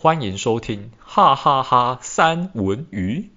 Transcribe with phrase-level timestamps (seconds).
[0.00, 3.32] 欢迎收听哈哈哈三文鱼。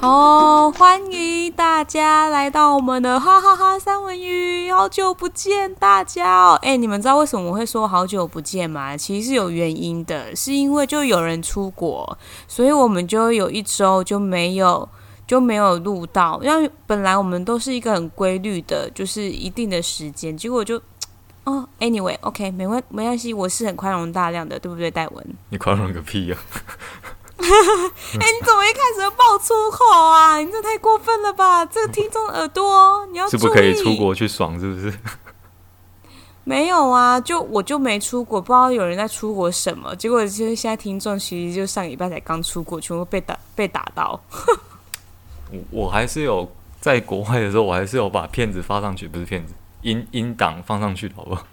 [0.00, 1.09] 好，欢
[1.80, 6.58] 大家来到我们的哈哈哈三文鱼，好久不见大家哦！
[6.60, 8.94] 哎，你们知道为什么我会说好久不见吗？
[8.94, 14.86] 其实是有原因的，是因为就有人出国，所以我们就有一周就没有
[15.26, 16.38] 就没有录到。
[16.42, 20.76] 因为本来我们都是一个很规律的，就是一定的时间，结果就
[21.44, 25.26] 哦，anyway，OK，没关没关系，我是很宽容大量的，对不对，戴文？
[25.48, 26.36] 你宽容个屁呀！
[28.20, 30.36] 哎、欸，你怎么一开始就爆粗口啊？
[30.38, 31.64] 你这太过分了吧！
[31.64, 33.28] 这个听众耳朵，你要。
[33.28, 34.92] 是不可以出国去爽，是不是？
[36.44, 39.94] 没有啊，就我就没出国，不知道有人在出国什么。
[39.96, 44.20] 结果就是现在听众其实就上礼拜才刚出国，全部被打被打到。
[45.50, 51.46] 我我还是有在国外的时候，我还是有把片子发上去，不是片子，音音档放上去的，好不好？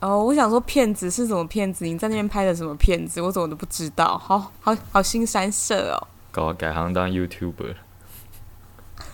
[0.00, 1.84] 哦，我想说骗子是什么骗子？
[1.84, 3.20] 你在那边拍的什么骗子？
[3.20, 4.16] 我怎么都不知道。
[4.18, 6.06] 好好好，新三色哦。
[6.30, 7.74] 搞改行当 YouTuber。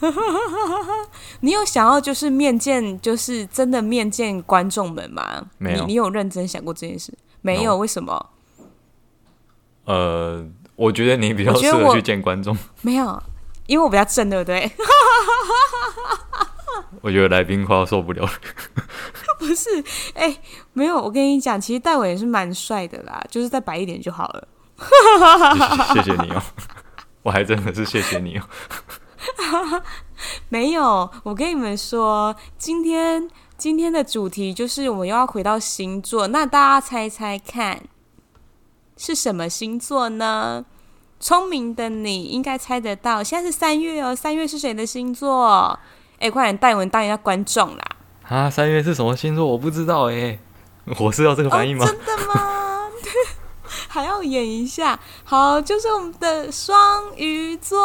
[1.40, 5.46] 你有想要就是面见，就是真的面见观众们吗？
[5.56, 5.80] 没有。
[5.80, 7.14] 你你有认真想过这件事？
[7.40, 7.78] 没有？No.
[7.78, 8.30] 为什么？
[9.84, 10.44] 呃，
[10.77, 12.55] 我觉得你比较适合去见观众。
[12.82, 13.22] 没有，
[13.66, 14.70] 因为我比较正，对不对？
[17.03, 18.30] 我觉得来宾快要受不了了。
[19.39, 19.69] 不是，
[20.14, 20.41] 哎、欸，
[20.72, 21.00] 没有。
[21.00, 24.48] 我跟你讲，其实戴伟也是蛮帅的啦，就是再白一点就好了。
[25.92, 26.42] 谢谢你哦，
[27.22, 28.42] 我还真的是谢谢你哦。
[30.48, 37.83] 没有，我跟你们说，今天今天的主题就是我们又要回到星座，那大家猜猜看
[38.97, 40.64] 是什么星座呢？
[41.20, 43.22] 聪明的你应该猜得到。
[43.22, 45.78] 现在是三月哦，三月是谁的星座？
[46.19, 47.84] 哎、欸，快点，戴文当一下观众啦。
[48.29, 49.45] 啊，三月是什么星座？
[49.45, 50.39] 我不知道哎，
[50.98, 51.85] 我是要这个反应吗？
[51.85, 51.89] 哦？
[51.89, 52.89] 真的吗？
[53.89, 54.98] 还要演一下？
[55.24, 57.79] 好，就是我们的双鱼座。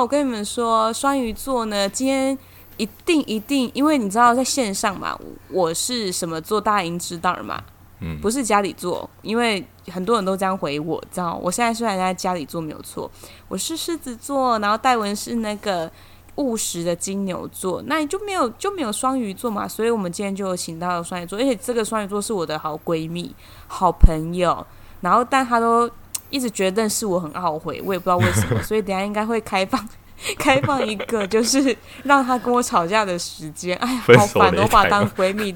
[0.00, 2.36] 我跟你们说，双鱼座呢，今天
[2.76, 5.18] 一定一定，因为你知道在线上嘛，
[5.48, 7.62] 我是什么座，大家已经知道了嘛。
[8.00, 11.34] 嗯，不是家里座，因为很多人都这样回我，知道？
[11.42, 13.10] 我现在虽然在家里做没有错，
[13.48, 15.90] 我是狮子座，然后戴文是那个。
[16.38, 19.68] 务实的金牛座，那你就没有就没有双鱼座嘛？
[19.68, 23.34] 所以我们今天就有请到了双鱼座，而且这个双鱼座是我的好闺蜜、
[23.66, 24.66] 好朋友。
[25.00, 25.88] 然后，但她都
[26.30, 28.62] 一直觉得是我很懊悔，我也不知道为什么。
[28.62, 29.88] 所以等下应该会开放
[30.36, 33.76] 开放一个，就是让她跟我吵架的时间。
[33.78, 34.52] 哎呀，好烦！
[34.56, 35.54] 我把她当闺蜜，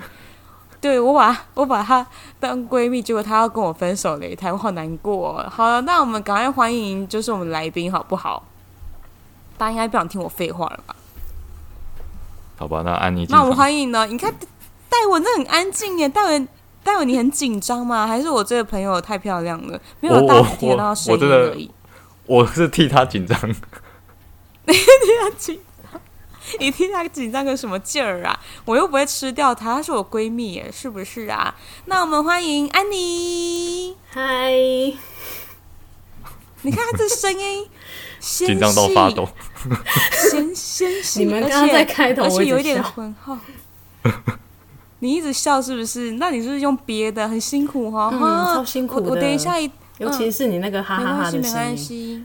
[0.80, 2.06] 对我把我把她
[2.38, 5.44] 当闺蜜，结果她要跟我分手擂台，我好难过。
[5.50, 8.42] 好了，那我们赶快欢迎，就是我们来宾，好不好？
[9.58, 10.96] 大家应该不想听我废话了吧？
[12.58, 13.26] 好吧，那安妮。
[13.28, 14.06] 那我们欢迎呢？
[14.06, 14.32] 你看
[14.88, 16.08] 戴文，那很安静耶。
[16.08, 16.48] 戴文，
[16.84, 18.06] 戴文，你很紧张吗？
[18.06, 21.70] 还是我这个朋友太漂亮了，没有大家听到声音而已？
[22.26, 23.36] 我，我，我是替他紧张。
[24.66, 24.80] 你替
[25.20, 26.00] 他紧张？
[26.60, 28.38] 你替他紧张个什么劲儿啊？
[28.64, 31.54] 我又不会吃掉她，她是我闺蜜耶，是不是啊？
[31.86, 33.96] 那我们欢迎安妮。
[34.10, 34.52] 嗨，
[36.62, 37.68] 你看他这声音。
[38.22, 39.28] 紧张到发抖，
[40.14, 43.36] 先先你们刚刚在开头，而且有一点浑厚。
[45.00, 46.12] 你一直笑是不是？
[46.12, 47.28] 那你是不是用憋的？
[47.28, 49.10] 很辛苦哈、哦嗯，超辛苦的。
[49.10, 49.68] 我等一下一，
[49.98, 51.42] 尤其是你那个哈哈哈的声音。
[51.42, 52.24] 没关系，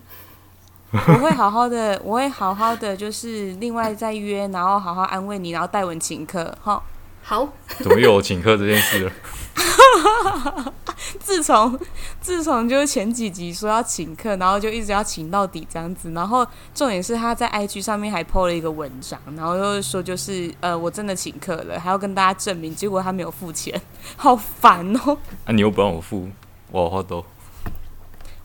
[0.92, 1.12] 没关系。
[1.12, 6.56] 我会好好的，我会好好的，就是另外再约，然后好好安慰你，然后戴文请客。
[6.62, 6.80] 哈，
[7.24, 7.50] 好。
[7.80, 9.12] 怎么又有请客这件事了？
[11.20, 11.78] 自从
[12.22, 16.12] 自从就是前几集说要请客，然后就一直要请到底这样子。
[16.12, 23.80] 然后重点是他在 IG 上面还 po 了一个文章，然后又说就是呃我真的请客了，还要跟大家证明，结果他没有付钱，
[24.16, 25.18] 好烦哦。
[25.46, 26.30] 啊，你又不让我付，
[26.72, 27.26] 我好多。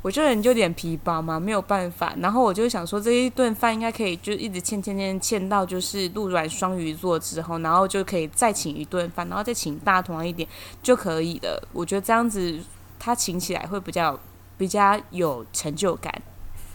[0.03, 2.13] 我这人就脸皮薄嘛，没有办法。
[2.19, 10.49] 然后我就想说，这一顿饭应该可以就一直欠欠欠欠到就是录完双鱼座之后，然后就可以再请一顿饭，然后再请大同一点
[10.83, 11.69] 就可以了。
[11.73, 12.59] 我觉得这样子
[12.99, 14.19] 他请起来会比较
[14.59, 16.13] 比较有成就感。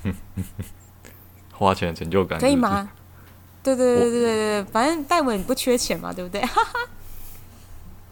[1.52, 2.40] 花钱的成就感？
[2.40, 2.90] 可以吗？
[3.62, 6.42] 对对对对对对，反正戴文你不缺钱嘛，对不对？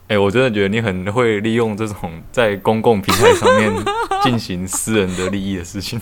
[0.07, 3.73] 哎、欸，我真的觉得你很会利用这种在公共平台上面
[4.23, 5.99] 进行私人的利益的事情。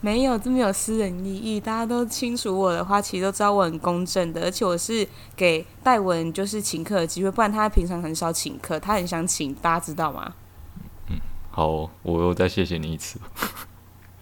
[0.00, 5.06] 没有，这没有私人利益，大家都清楚我的话，其实都知道我很公正的，而且我是
[5.36, 10.32] 给戴文就是请客的机会，不然他平常很少请客，他很想请，大家知道吗？
[11.08, 11.20] 嗯，
[11.52, 13.20] 好，我又再谢谢你一次。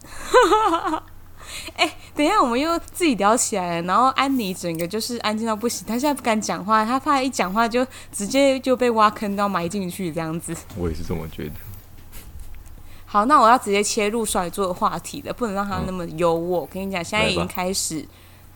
[1.76, 10.54] 哎、等一下我们又自己聊起来了，然后安妮整个就是安静到不行，她现在不敢讲话，她怕一讲话就直接就被挖坑，然后埋进去这样子。
[10.76, 11.52] 我也是这么觉得。
[13.06, 16.38] 好，那我要直接切入双鱼座的话题了，不能让他那么优渥。
[16.38, 18.06] 我、嗯、跟你讲，现在已经开始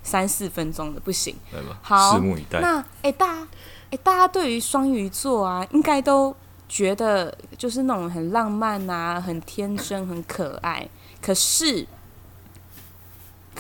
[0.05, 1.35] 三四分钟了，不行。
[1.83, 2.61] 好，拭目以待。
[2.61, 3.47] 那哎、欸，大家哎、
[3.91, 6.33] 欸，大家对于双鱼座啊，应该都
[6.69, 10.89] 觉得就是那种很浪漫啊，很天真，很可爱。
[11.21, 11.85] 可是，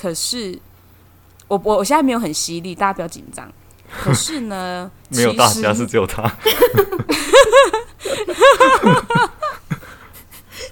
[0.04, 0.60] 可是，
[1.48, 3.50] 我我我现在没有很犀利，大家不要紧张。
[4.02, 6.30] 可是呢， 没有大家，是只有他。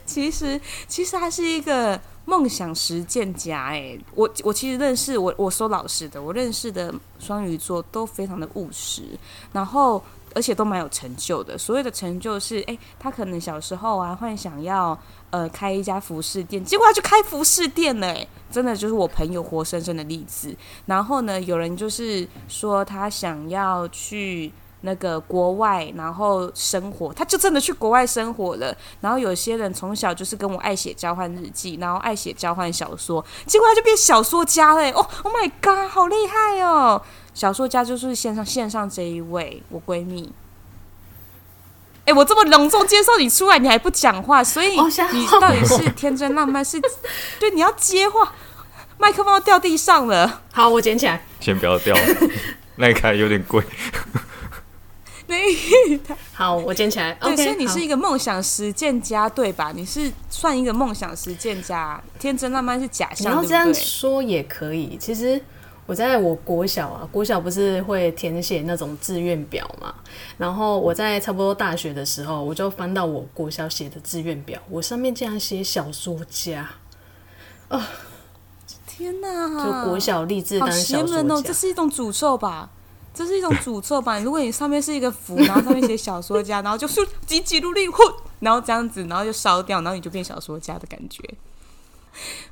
[0.04, 3.68] 其实，其实他是一个梦想实践家。
[3.68, 9.02] 哎，我我其实认识我，我说老实的，我认识的双鱼座都非常的务实，
[9.54, 11.56] 然后而且都蛮有成就的。
[11.56, 14.98] 所谓的成就是，哎，他可能小时候啊，幻想要
[15.30, 18.16] 呃开一家服饰店，结果他就开服饰店了。
[18.50, 20.54] 真的就是我朋友活生生的例子。
[20.86, 24.52] 然后呢，有人就是说他想要去。
[24.84, 28.76] 那个国外，然后生活，他就真的去国外生活了。
[29.00, 34.82] 然后有些人从小就是跟我爱写交换日记，然后爱写交换小说，结果他就变小说家了。
[34.90, 37.00] 哦，Oh my god，好厉害哦！
[37.34, 40.32] 小说家就是线上线上这一位我闺蜜。
[42.04, 46.80] 哎，我这么隆重介绍你出来，你还不讲话，所以你到底是天真浪漫是？
[47.38, 48.32] 对，你要接话，
[48.98, 50.42] 麦克风要掉地上了。
[50.52, 51.24] 好，我捡起来。
[51.38, 51.96] 先不要掉，
[52.76, 53.62] 那一开有点贵。
[56.34, 57.14] 好，我捡起来。
[57.14, 59.72] 对，okay, 所以你是一个梦想实践家，对吧？
[59.74, 63.32] 你是算一个梦想实践家，天真浪漫是假象。
[63.32, 64.98] 你要这样说也可以。
[65.00, 65.40] 其实
[65.92, 69.94] 我在我国小啊，国小不是会填写那种志愿表嘛？
[70.38, 76.66] 然后我在差不多大学的时候，我就翻到我国小写的志愿表，我上面竟然写小说家
[77.68, 77.90] 啊！
[78.86, 81.42] 天哪，就国小立志当小说家，好邪门哦！
[81.44, 82.70] 这是一种诅咒吧？
[83.12, 84.18] 这是一种诅咒吧？
[84.20, 87.98] 如果你上面是一个符，然后上面写小说家，然后就是急急如律混，
[88.40, 91.22] 然后这样子，然后就烧掉，然后你就变小说家的感觉。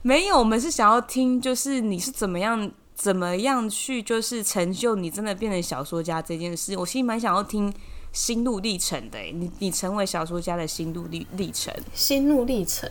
[0.02, 2.70] 没有，我们是想要听，就是你是怎么样，
[3.00, 6.76] 怎么样去，就是成就你真的变成小说家这件事。
[6.76, 7.72] 我其实蛮想要听
[8.12, 11.72] 心路历程的，你你成为小说家的心路历历程。
[11.94, 12.90] 心路历程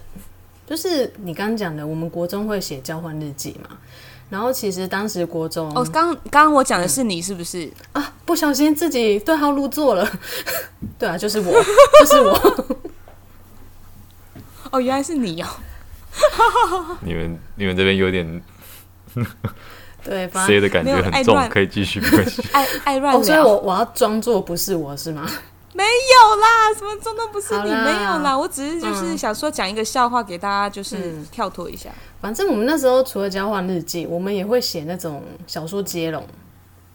[0.65, 3.77] 就是你刚刚讲的，我们国中会写交换日记嘛。
[4.31, 8.15] 然后其实当时国中哦，刚刚刚我讲的是你是不是、嗯、啊？
[8.25, 10.11] 不小心自己对号入座了，
[10.97, 11.53] 对啊，就是我，
[11.99, 12.79] 就是我。
[14.71, 15.47] 哦，原来是你哦。
[17.05, 18.41] 你们你们这边有点
[20.03, 22.43] 对，谁的感觉很重，可以继续没关系。
[22.53, 25.29] 爱爱乱、哦，所以我我要装作不是我是吗？
[25.73, 27.71] 没有啦，什么装作不是你？
[27.71, 31.89] 啦没有啦，我只是就是想说讲一个笑话给大家，就是跳脱一下。
[31.89, 36.21] 嗯反正我们那时候除了交换日记，我们也会写那种小说接龙，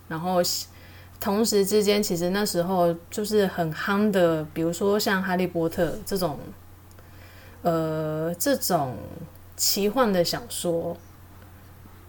[0.06, 0.42] 然后
[1.18, 6.38] 同时之间，其实那时候就是很夯的，比如说像《哈利波特》这种，
[7.62, 8.98] 呃，这种
[9.56, 10.94] 奇幻的小说，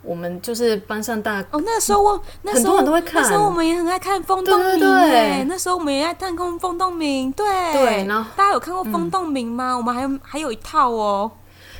[0.05, 9.71] 我们就是班上大哦，那时候我那时候很多人都会看，那时候我们也很爱看《风动鸣》哎，那时候我们也爱看《风动明》，对对，然后大家有看过《风动明》吗？
[9.73, 11.31] 嗯、我们还有还有一套哦。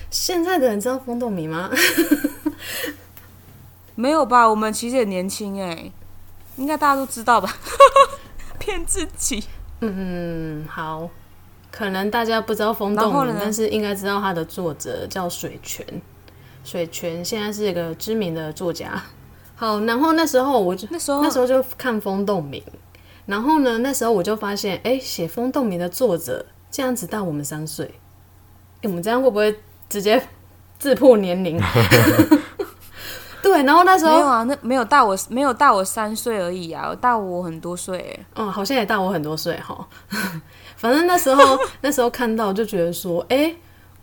[0.09, 1.69] 现在的人知道风动明吗？
[3.95, 5.91] 没有吧，我们其实也年轻哎，
[6.57, 7.53] 应该大家都知道吧？
[8.59, 9.43] 骗自己。
[9.81, 11.09] 嗯，好，
[11.71, 15.85] 可能大家不知道风动明，但是应该知道它的作者叫水泉。
[16.65, 19.01] 水泉现在是一个知名的作家。
[19.55, 22.61] 好，然后那时候我就那时候那时候就看风动鸣，
[23.25, 27.93] 然后呢，那时候我就发现，哎，写风动鸣的作者这样子大我们三岁，
[28.83, 29.57] 我们这样会不会？
[29.87, 30.19] 直接
[30.79, 31.61] 自破年龄，
[33.41, 39.87] 对，然后那时候没有啊，那没有大我没有大我三岁而已啊，大我很多岁，嗯，好像也大我很多岁哈。
[40.75, 43.55] 反正那时候那时候看到就觉得说，哎、欸，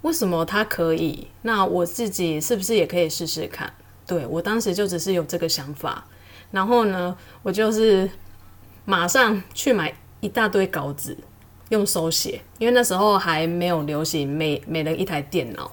[0.02, 1.26] 为什么他可以？
[1.42, 3.72] 那我自己是不是也可以试试看？
[4.06, 6.04] 对，我当时就只是有这个想法，
[6.50, 8.08] 然后呢，我就是
[8.84, 11.16] 马上去买一大堆稿纸。
[11.68, 15.72] 用手写，因为那时候还没有流行每每人一台电脑。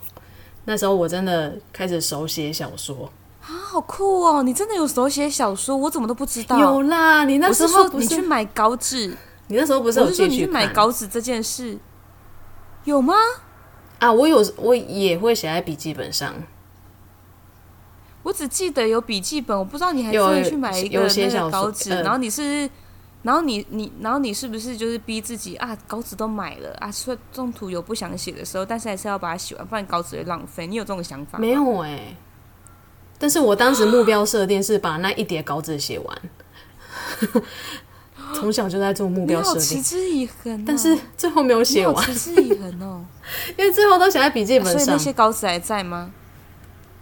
[0.64, 4.42] 那时候我真的开始手写小说啊，好酷哦！
[4.42, 6.58] 你真的有手写小说，我怎么都不知道。
[6.58, 9.14] 有啦，你那时候你去买稿纸？
[9.48, 11.78] 你那时候不是有去你去买稿纸这件事
[12.86, 13.14] 有吗？
[14.00, 16.34] 啊，我有，我也会写在笔记本上。
[18.24, 22.70] 我只记得有笔记本，我不知道你还真的去买一个那个稿纸，然后你是。
[23.22, 25.78] 然后你你然后你是不是就是逼自己啊？
[25.90, 30.66] 稿纸都买了啊，说中途有不想写的时候，但是还是要把它写完，不然稿纸会浪费。
[30.66, 31.42] 你有这种想法吗？
[31.42, 32.18] 没有哎、欸，
[33.18, 36.22] 但是我当时目标设定是把那一叠稿纸写完。
[38.36, 40.64] 从小就在做目标设定，持之以恒、啊。
[40.66, 43.06] 但是最后没有写完，持之以恒哦。
[43.58, 44.76] 因为最后都写在笔记本上。
[44.76, 46.12] 啊、所以那些稿子还在吗？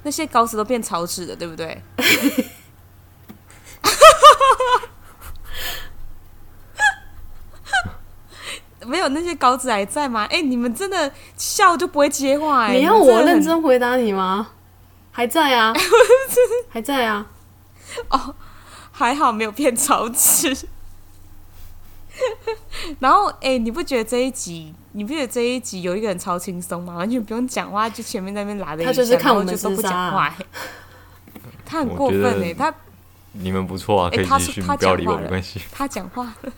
[0.03, 1.81] 那些稿子都变草纸了，对不对？
[8.85, 10.23] 没有那些稿子还在吗？
[10.31, 12.77] 哎、欸，你们真的笑就不会接话哎、欸？
[12.77, 14.51] 你要我认真回答你吗？
[15.11, 15.73] 还在啊，
[16.69, 17.27] 还在啊。
[18.09, 18.35] 哦，
[18.93, 20.55] 还好没有变草纸。
[22.99, 26.95] 然后，哎、欸，你不觉得这一集，你不觉得这一集有一个人超轻松吗？
[26.95, 30.35] 完全不用讲话，就前面那边拉的，他就是看我们就都不讲话。
[31.65, 32.73] 他很过分哎、欸，他
[33.33, 35.61] 你们不错啊，可以继续，欸、不要理我没关系。
[35.71, 36.51] 他讲话了，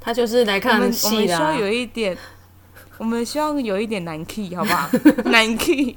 [0.00, 1.08] 他就是来看戏的。
[1.08, 2.18] 我们需要有一点，
[2.98, 4.90] 我们希望有一点难 key，好不好？
[5.30, 5.96] 难 key。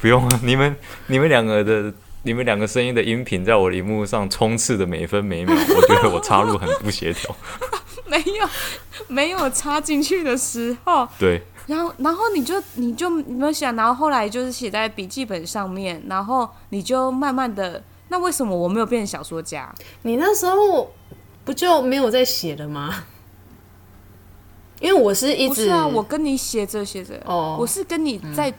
[0.00, 1.94] 不用啊，你们你们两个的，
[2.24, 7.34] 你们两个声音的音频在我的荧幕上冲刺的每分每秒，我觉得我插入很不协调。
[8.10, 8.48] 没有，
[9.08, 11.06] 没有插进去的时候。
[11.18, 11.42] 对。
[11.66, 19.70] 然后，然后你就你就没有想，然后后来就是写在笔记本上面，然后你就慢慢的，那为什么我没有变成小说家？
[20.02, 20.90] 你那时候
[21.44, 23.04] 不就没有在写了吗？
[24.80, 28.50] 因为我是一直，不是啊，我跟你写着写着，哦，我是跟你在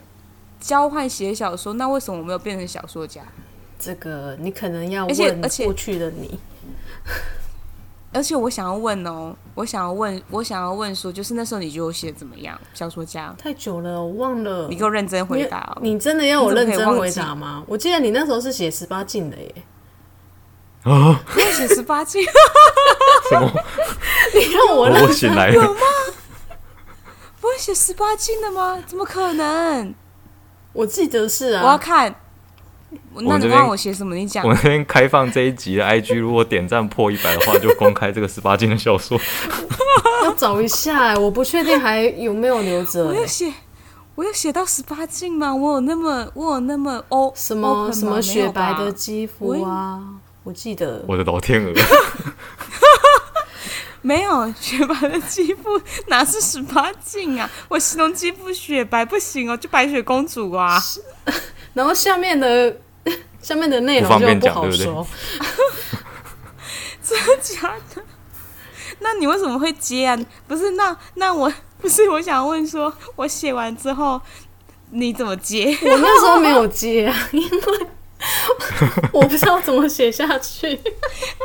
[0.60, 3.22] 交换写小说，嗯，那为什么我没有变成小说家？
[3.76, 6.38] 这个你可能要问过去的你。
[8.12, 12.58] 而且我想要问哦，我想要问，我想要问说，就是那时候你觉得我写的怎么样？
[12.74, 14.66] 小说家太久了，我忘了。
[14.68, 15.78] 你给我认真回答哦。
[15.80, 17.62] 你，你真的要我认真回答吗？
[17.68, 19.54] 我记得你那时候是写十八禁的耶。
[20.82, 21.20] 啊？
[21.36, 22.24] 你写十八禁？
[23.30, 23.48] 什么？
[24.34, 25.80] 你让我认真来有吗？
[27.40, 28.82] 不会写十八禁的吗？
[28.86, 29.94] 怎么可能？
[30.72, 31.62] 我记得是啊。
[31.62, 32.12] 我要看。
[33.22, 34.14] 那你让我写什么？
[34.14, 34.44] 你讲。
[34.46, 39.18] 我那边开放这一集的 IG，如果点赞破一百的话，就公开这个十八禁的小说。
[40.24, 43.06] 要找一下，我不确定还有没有留着。
[43.06, 43.52] 我要写，
[44.14, 45.54] 我有写到十八禁吗？
[45.54, 47.32] 我有那么，我有那么哦？
[47.34, 50.00] 什么什么雪白的肌肤啊？
[50.42, 51.04] 我记得。
[51.06, 51.72] 我的老天鹅。
[54.02, 55.78] 没有雪白的肌肤，
[56.08, 57.48] 哪是十八禁啊？
[57.68, 60.78] 我形容肌肤雪白不行哦，就白雪公主啊。
[61.74, 62.76] 然后下面的
[63.40, 65.06] 下面的内容就不好说，
[67.02, 68.02] 真的假的？
[69.00, 70.18] 那你为什么会接啊？
[70.46, 71.50] 不是，那那我
[71.80, 74.20] 不是我想问说，我写完之后
[74.90, 75.76] 你怎么接？
[75.82, 77.60] 我那时候没有接啊，因为
[79.12, 80.78] 我不知道怎么写下去。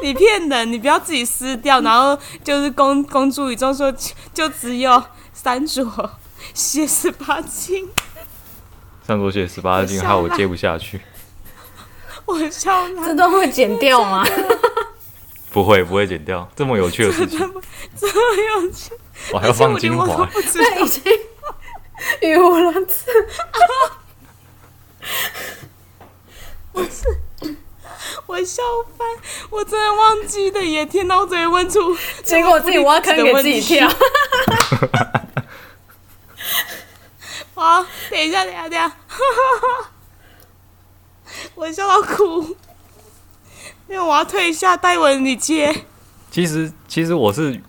[0.03, 0.70] 你骗人！
[0.70, 3.89] 你不要自己撕掉，然后就是公公诸于众说，
[4.34, 5.01] 就只有
[5.32, 5.89] 三组
[6.53, 7.89] 写十八禁。
[9.06, 11.00] 上桌写十八禁，害我接不下去。
[12.26, 14.26] 我笑，这段会剪掉吗？
[15.52, 16.50] 不会，不会剪掉。
[16.56, 17.38] 这么有趣的事情，
[17.96, 18.92] 这么有趣，
[19.32, 20.28] 我还要放精华。
[20.56, 21.04] 那已经
[22.22, 23.12] 语无伦次。
[26.72, 27.22] 我是
[28.26, 28.64] 我笑
[28.98, 29.08] 翻，
[29.52, 30.84] 我真的忘记的也！
[30.86, 31.96] 天哪，我怎么问出？
[32.24, 33.88] 结果我自己挖坑给自己跳。
[37.56, 38.92] 好，等一下，等一下，等一下，
[41.56, 42.42] 我笑到哭，
[43.88, 45.74] 因为我要退一下，戴文你接。
[46.30, 47.62] 其实，其实我是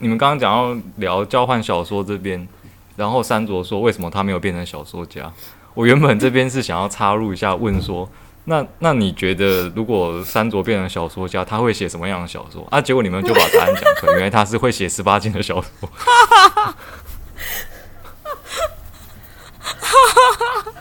[0.00, 2.46] 你们刚刚讲要聊交换小说这边，
[2.94, 5.32] 然后三卓说为什么他没有变成小说家？
[5.72, 8.06] 我原本这边是想要插入一下，问说，
[8.44, 12.66] 那那你觉得如果三卓变成小说家，他会写什么样的小说？
[12.70, 15.88] 啊，结果你们就把答案讲出来，原来他是会写十八禁的小说。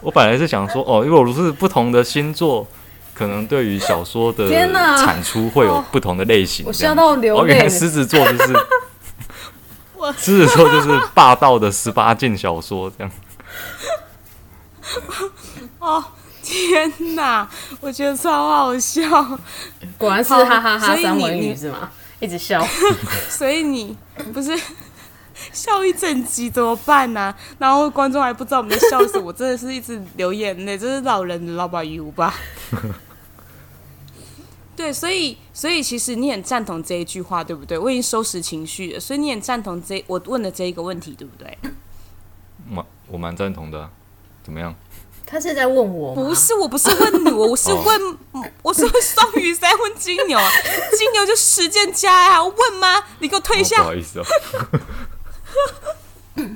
[0.02, 2.68] 我本来是想说，哦，因为我是不同的星座，
[3.14, 4.50] 可能对于小说的
[4.98, 6.66] 产出会有不同的类型。
[6.66, 7.42] 我笑到流泪。
[7.42, 8.54] 哦，原来狮子座就是，
[10.18, 13.12] 狮子座就是霸道的十八禁小说这样。
[15.78, 16.04] 哦，
[16.44, 17.48] 天哪，
[17.80, 19.08] 我觉得超好笑。
[19.98, 21.92] 果然是哈哈哈哈三文鱼是吗？
[22.20, 22.66] 一直笑。
[23.30, 23.96] 所以你
[24.34, 24.60] 不是。
[25.54, 27.38] 笑一整集怎么办呢、啊？
[27.60, 32.34] 然后观众还不知道我们在笑什么，我真的是一直流眼泪， 这是老人的老把油吧？
[34.76, 37.78] 对，所以所以其实你很赞同这一句话，对不对？
[37.78, 41.58] 我已经收拾情绪了，所以你很赞同这我问的这一个问题，对不对？
[42.70, 43.90] 蛮我蛮赞同的，
[44.44, 44.74] 怎么样？
[45.26, 46.14] 他是在问我？
[46.14, 48.18] 不是，我不是问你，我是问，
[48.62, 50.50] 我是问双鱼，在问金牛啊？
[50.98, 53.04] 金牛就实践家呀，我问吗？
[53.20, 54.26] 你给我退下，哦、不好意思哦。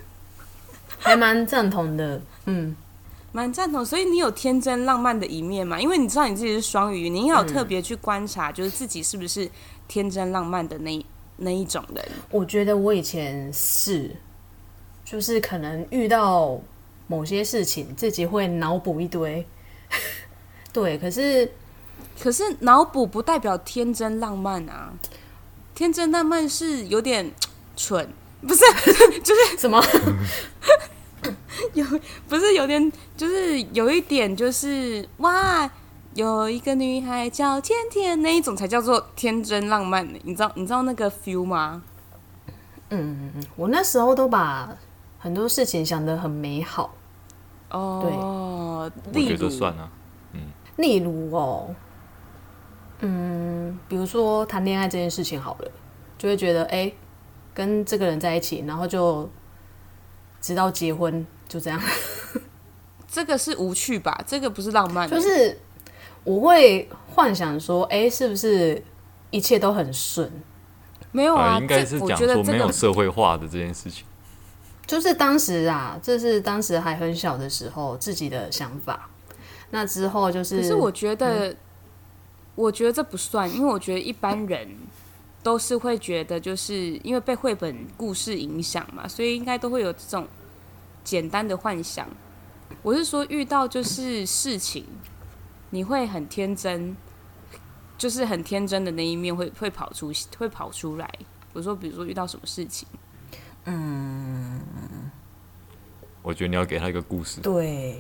[1.00, 2.76] 还蛮赞同的，嗯，
[3.32, 3.86] 蛮赞同。
[3.86, 5.80] 所以你有天真浪漫的一面嘛？
[5.80, 9.50] 因为你知道你自己是双鱼，你要有特别去观察，就是自己是不是
[9.88, 11.06] 天真浪漫的那
[11.38, 12.04] 那一种人。
[12.32, 14.16] 我觉得我以前是，
[15.04, 16.60] 就是可能遇到
[17.08, 19.46] 某些事情，自己会脑补一堆。
[20.74, 21.52] 对，可是
[22.20, 24.92] 可是脑补不代表天真浪漫啊。
[25.76, 27.32] 天真浪漫是有点
[27.76, 28.10] 蠢，
[28.48, 28.64] 不是？
[29.22, 29.84] 就是什么？
[31.74, 31.86] 有
[32.30, 35.70] 不是有点，就是有一点，就是哇，
[36.14, 40.08] 有一个女孩叫天天，那一种才叫做天真浪漫。
[40.24, 41.82] 你知道你知道那个 feel 吗？
[42.90, 44.78] 嗯，我那时候都把
[45.18, 46.94] 很多事情想得很美好。
[47.72, 49.90] 哦，对，我觉得算啊。
[50.34, 50.42] 嗯，
[50.78, 51.76] 例如哦。
[53.00, 55.72] 嗯，比如说谈恋爱这件事情好了，
[56.18, 56.96] 就会觉得哎、欸，
[57.56, 59.28] 跟这个人在一起，然后就
[60.40, 61.82] 直到结婚，就这样。
[63.08, 64.16] 这个是无趣吧？
[64.28, 65.10] 这个不是浪漫。
[65.10, 65.58] 就是
[66.24, 68.84] 我会幻想说，哎、欸，是不是
[69.32, 70.32] 一切都很顺？
[71.12, 74.06] 没有啊，呃、应该是讲说没有社会化的这件事情。
[74.86, 79.10] 就是当时啊，这是当时还很小的时候自己的想法。
[79.72, 81.50] 那之后就是，可是我觉得。
[81.50, 81.58] 嗯
[82.56, 84.66] 我觉得这不算，因为我觉得一般人
[85.46, 90.28] 都是会觉得，就是因为被绘本故事影响嘛，所以应该都会有这种
[91.04, 92.10] 简单的幻想。
[92.82, 94.84] 我是说，遇到就是事情，
[95.70, 96.98] 你会很天真，
[97.96, 101.08] 就是很天真的那一面会会跑出会跑出来。
[101.54, 102.88] 我说，比如说遇到什么事情，
[103.66, 104.60] 嗯，
[106.24, 108.00] 我觉得你要给他一个故事，对，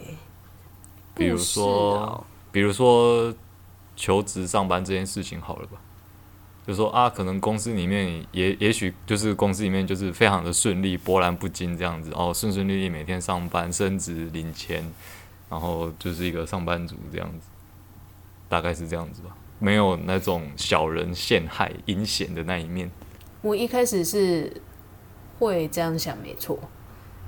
[1.13, 3.31] 比如说，比如说。
[3.97, 5.79] 求职上班这件事情好了吧，
[6.65, 14.83] 就说啊，可能公司里面也也许就是公司里面就是非常的顺利，波澜不惊这样子哦，顺顺利利每天上班升职领钱，
[15.47, 17.47] 然后就是一个上班族这样子，
[18.49, 22.89] 大概是这样子吧，没有那种小人陷害阴险的那一面。
[23.43, 24.51] 我一开始是
[25.37, 26.57] 会这样想，没错，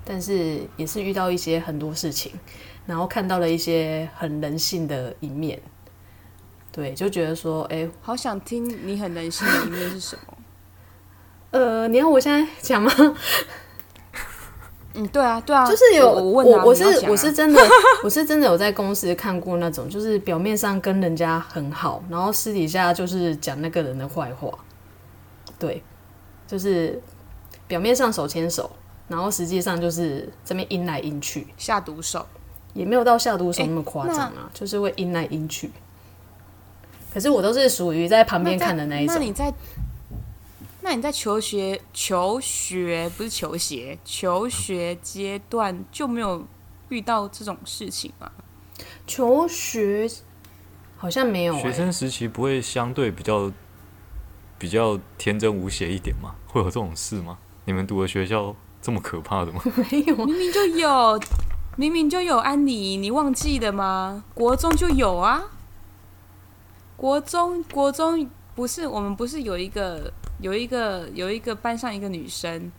[0.03, 2.31] 但是也是遇到一些很多事情，
[2.87, 5.61] 然后看到了一些很人性的一面。
[6.77, 10.37] 对，就觉得说，哎、欸，好想听你很人性的一面是什么？
[11.49, 12.91] 呃，你要我现在讲吗？
[14.93, 17.59] 嗯，对啊，对啊，就是有我问他，我是、啊、我是真的，
[18.03, 24.55] 我是真的有在公司看过那种，就是表面上跟人家很好，然后私底下就是讲那个人的坏话。
[25.57, 25.81] 对，
[26.45, 27.01] 就是
[27.65, 28.69] 表面上手牵手，
[29.07, 32.23] 然后实际上就是这边阴来阴去，下毒手，
[32.75, 35.71] 也没有到下毒手那么夸张啊，就是会阴来阴去。
[37.17, 39.15] 可是我都是属于在旁边看的那一种。
[39.15, 39.51] 那你在，
[40.81, 46.45] 那你在求学求学不是求学求学阶段就没有
[46.89, 48.31] 遇到这种事情吗？
[49.07, 50.07] 求学
[50.95, 51.59] 好像没有、欸。
[51.59, 53.51] 学生时期不会相对比较
[54.59, 56.35] 比较天真无邪一点吗？
[56.45, 57.39] 会有这种事吗？
[57.65, 59.59] 你们读的学校这么可怕的吗？
[59.91, 61.19] 没有，明明就有，
[61.77, 64.23] 明明就有安妮，你忘记的吗？
[64.35, 65.41] 国中就有啊。
[66.97, 72.71] 国中，国中不是我们不是有一个有一个有一个班上一个女生，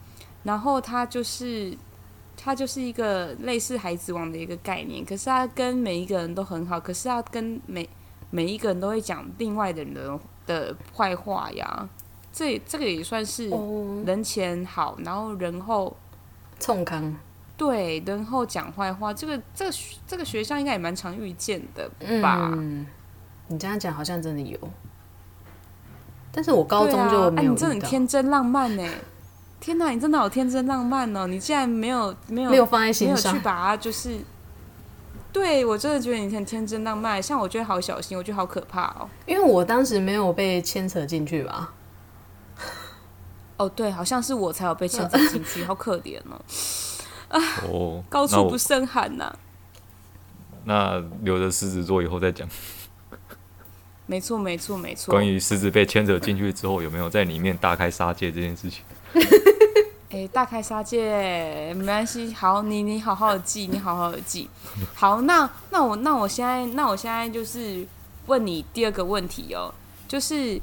[0.42, 1.72] 然后她就是
[2.36, 7.88] 她就是一个类似孩子王的一个概念，可是她跟每一个人都很好，可是她跟每
[8.30, 11.88] 每一个人都会讲另外的人的坏话呀，
[12.32, 13.48] 这这个也算是
[14.04, 15.96] 人前好，然后人后
[16.58, 17.14] 冲康，
[17.56, 19.76] 对，人后讲坏话，这个这个
[20.08, 21.88] 这个学校应该也蛮常遇见的
[22.20, 22.50] 吧。
[22.56, 22.84] 嗯
[23.48, 24.58] 你这样讲好像真的有，
[26.30, 27.50] 但是我高中就没有、啊。
[27.50, 28.86] 哎，你真的很天真浪漫呢！
[29.60, 31.26] 天哪，你真的好天真浪漫哦！
[31.26, 34.18] 你竟然没有没有没有放在心上，没有去把它就是。
[35.30, 39.08] 对，我真的觉得你很天真浪漫，像我觉得好小心，我觉得好可怕哦。
[39.26, 41.72] 因为我当时没有被牵扯进去吧？
[43.56, 46.40] 哦，对，好像是我才有被牵扯进去，好可怜哦。
[47.28, 49.34] 啊，哦，高处不胜寒呐。
[50.64, 52.48] 那留着狮子座以后再讲。
[54.08, 55.12] 没错，没错，没错。
[55.12, 58.82] 关于狮子被牵扯进去之后，有没有在里面大开杀戒这件事情？
[60.10, 62.32] 哎、欸，大开杀戒没关系。
[62.32, 64.48] 好，你你好好的记，你好好的记。
[64.96, 67.86] 好，那那我那我现在那我现在就是
[68.26, 69.72] 问你第二个问题哦，
[70.08, 70.58] 就是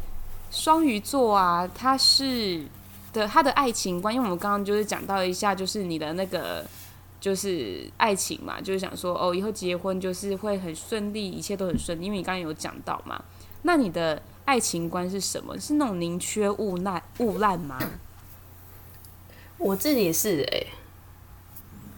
[0.50, 2.66] 双鱼座啊，他是
[3.14, 6.66] 的他的爱情观，因为我们刚刚就是讲到一下，就是你的那个。
[7.18, 12.06] 就是爱情嘛，就是想说哦，以后结婚就是会很顺利，一切都很顺利。
[12.06, 13.20] 因为你刚刚有讲到嘛，
[13.68, 15.60] 那你的爱情观是什么？
[15.60, 17.80] 是那种宁缺毋滥毋滥吗？
[19.58, 20.68] 我自己是哎、欸，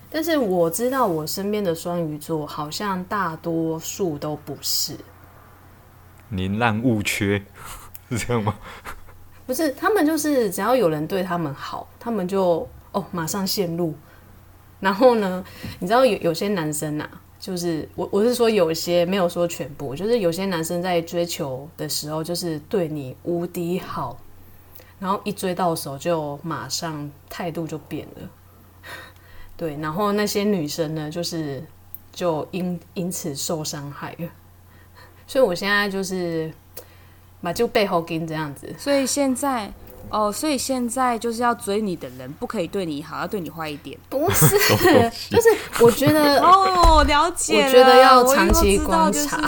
[0.09, 4.95] 但是我知道我身边的双鱼座好像大多数都不是。
[6.29, 7.43] 宁滥勿缺，
[8.09, 8.55] 是这样吗？
[9.45, 13.93] 不是，他们就是只要有人对他们好，他们就哦马上陷入。
[14.79, 15.43] 然后呢，
[15.79, 24.19] 你知道有有些男生啊，就是我我是说有些没有说全部，就是有些男生在追求的时候，就是对你无敌好，
[24.99, 28.29] 然后一追到手就马上态度就变了。
[29.55, 31.63] 对，然后那些女生呢，就是
[32.11, 34.29] 就因因此受伤害了。
[35.25, 36.51] 所以我现在就是
[37.41, 38.73] 把就背后跟这样子。
[38.77, 39.71] 所以现在
[40.09, 43.97] 哦，所以现在就是要追你的人，不可以对你好，要对你坏一点。
[44.09, 44.47] 不是，
[45.29, 45.49] 就是
[45.81, 47.67] 我觉得哦，了解了。
[47.67, 49.41] 我觉得要长期观察。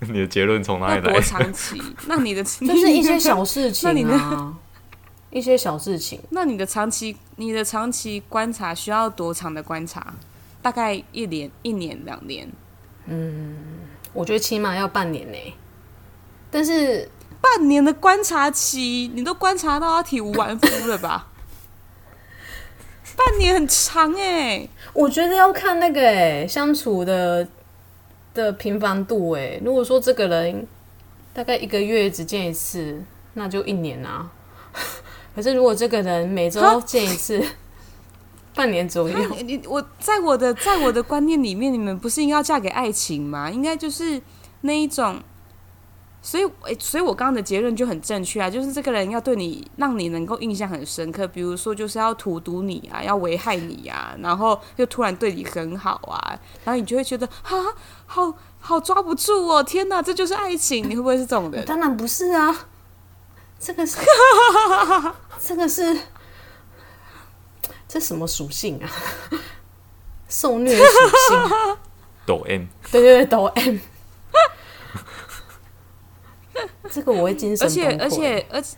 [0.00, 1.12] 你的结论从哪里来？
[1.12, 1.80] 多长期？
[2.06, 4.54] 那 你的就是一些小事情啊。
[5.30, 10.14] 一些小事情，那你的长期，你的长期观察需要多长的观察？
[10.62, 12.48] 大概一年、一年、两年？
[13.06, 13.56] 嗯，
[14.12, 15.36] 我觉得起码要半年呢。
[16.52, 17.10] 但是
[17.44, 21.28] 半年的观察期，你都观察到他体无完肤了吧？
[23.14, 27.46] 半年很长哎，我觉得要看那个哎相处的
[28.32, 29.60] 的频繁度哎。
[29.62, 30.66] 如果说这个人
[31.34, 33.04] 大概一个月只见一次，
[33.34, 34.30] 那就一年啊。
[35.36, 37.44] 可是，如果这个人每周见一次，
[38.54, 43.50] 半年左右，你我在我的在我的观念里面，你们不是应该要嫁给爱情吗？
[43.50, 44.20] 应该就是
[44.62, 45.20] 那一种，
[46.26, 46.44] 所以，
[46.80, 57.52] 所以我刚刚的结论就很正确啊，就是这个人要对你，让你能够印象很深刻，比如说就是要荼毒你啊，要危害你啊，然后又突然对你很好啊，然后你就会觉得啊，
[58.06, 61.62] 好好抓不住哦，天哪，这就是爱情，你会不会是这种人？
[61.66, 62.68] 当然不是啊。
[63.58, 63.98] 这个是，
[65.40, 65.96] 这个是，
[67.86, 68.90] 这什么属性啊？
[70.28, 71.76] 受虐属性，
[72.26, 73.78] 抖 M，对对对，抖 M。
[76.94, 78.76] 这个我会精神，而且而且而且，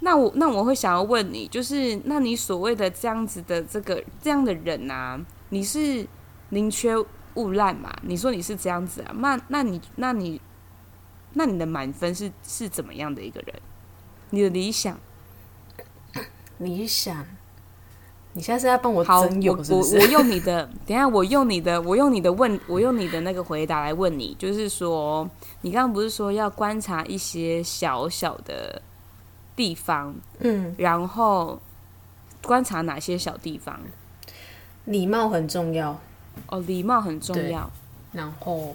[0.00, 6.06] 那我那我会想要问你，就是那你所谓的这样子的这个这样的人啊，你是
[6.50, 6.94] 宁缺
[7.34, 7.92] 毋滥嘛？
[8.02, 9.12] 你说你是这样子啊？
[9.16, 10.40] 那那你那你。
[11.34, 13.54] 那你的满分是是怎么样的一个人？
[14.28, 15.00] 你的理想，
[16.58, 17.26] 理想，
[18.34, 19.96] 你现在是在帮我征友是不是？
[19.96, 25.28] 我我我用你的，等下我用你的，我用你的问，我用你的那个回答来问你，就是说，
[25.60, 28.80] 你刚刚不是说要观察一些小小的
[29.54, 31.60] 地方，嗯，然后
[32.42, 33.78] 观察哪些小地方？
[34.86, 36.00] 礼貌很重要
[36.48, 37.70] 哦，礼貌很重要，
[38.12, 38.74] 然后。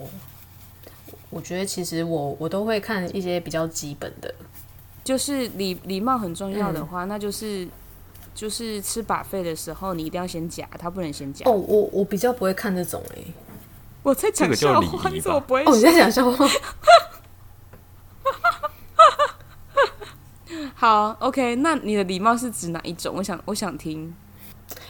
[1.30, 4.34] 我觉得其实我我都会看一些比较基本的，
[5.04, 7.68] 就是礼礼貌很重要的话，嗯、那就是
[8.38, 11.44] 就是吃 buffet 的时候，你一定要先夹，他不能先夹。
[11.50, 13.34] 哦，我我比较不会看这种哎、欸，
[14.04, 15.64] 我在讲笑话，你怎么不会？
[15.64, 16.48] 哦，你在讲笑话。
[20.76, 23.16] 好，OK，那你的礼貌是指哪一种？
[23.18, 24.14] 我想我想听，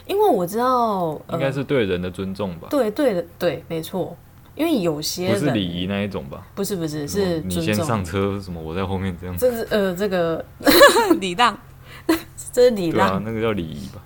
[0.06, 2.68] 因为我知道、呃、应该是对人的尊重吧？
[2.68, 4.14] 对对的对，没错。
[4.54, 6.46] 因为有些不是礼仪那一种吧？
[6.54, 9.48] 不是不是是你先上车，什么我在后面这样子。
[9.48, 10.44] 这是呃这个
[11.18, 11.58] 礼让，
[12.52, 14.02] 这是礼让，啊，那个叫礼仪吧？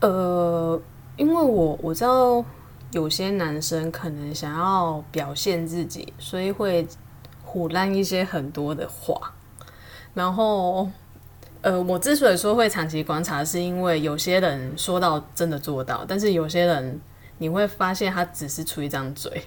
[0.00, 0.80] 呃，
[1.16, 2.44] 因为我我知道
[2.92, 6.86] 有些男生可能想要表现自己，所以会
[7.46, 9.32] 唬烂一些很多的话。
[10.14, 10.88] 然后
[11.62, 17.00] 呃，我之所以说会长期观察，是因为有些人说到真的做到，但是有些人
[17.38, 19.42] 你会发现他只是出一张嘴。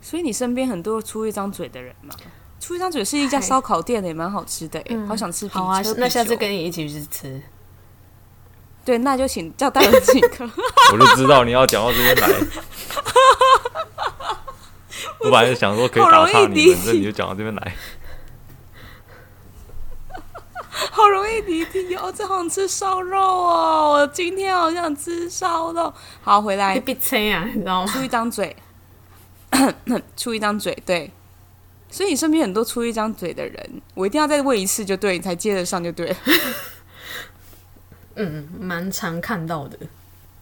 [0.00, 2.14] 所以你身边很多出一张嘴的人嘛？
[2.62, 5.54] 出一张嘴是一家烧烤店的，也蛮好吃的，哎，好想吃皮。
[5.54, 7.42] 好啊，那下次跟你一起去吃。
[8.84, 10.48] 对，那就请叫大人请客。
[10.94, 12.28] 我就知道你要讲到这边来。
[15.18, 17.74] 我本来是想说可以打岔你们，那你就讲到这边来。
[20.92, 23.94] 好容易离题哦，这好想吃烧肉哦！
[23.94, 25.92] 我今天好想吃烧肉。
[26.22, 26.78] 好，回来。
[26.78, 27.92] 别吹啊，你知道吗？
[27.92, 28.56] 出一张嘴。
[30.16, 31.10] 出一张嘴，对，
[31.92, 36.16] 所以你身边很多出一张嘴的人，我一定要再问一次就对，你才接得上就对了。
[38.16, 39.78] 嗯，蛮常看到的。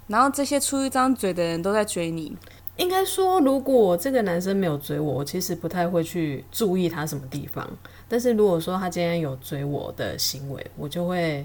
[0.06, 2.36] 然后这些出一张嘴的人都在追你。
[2.76, 7.68] 应该说，如果这个男生没有追我，我其实不太会去注意他什么地方。
[8.08, 11.44] 但是如果说他今天有追我的行为，我就会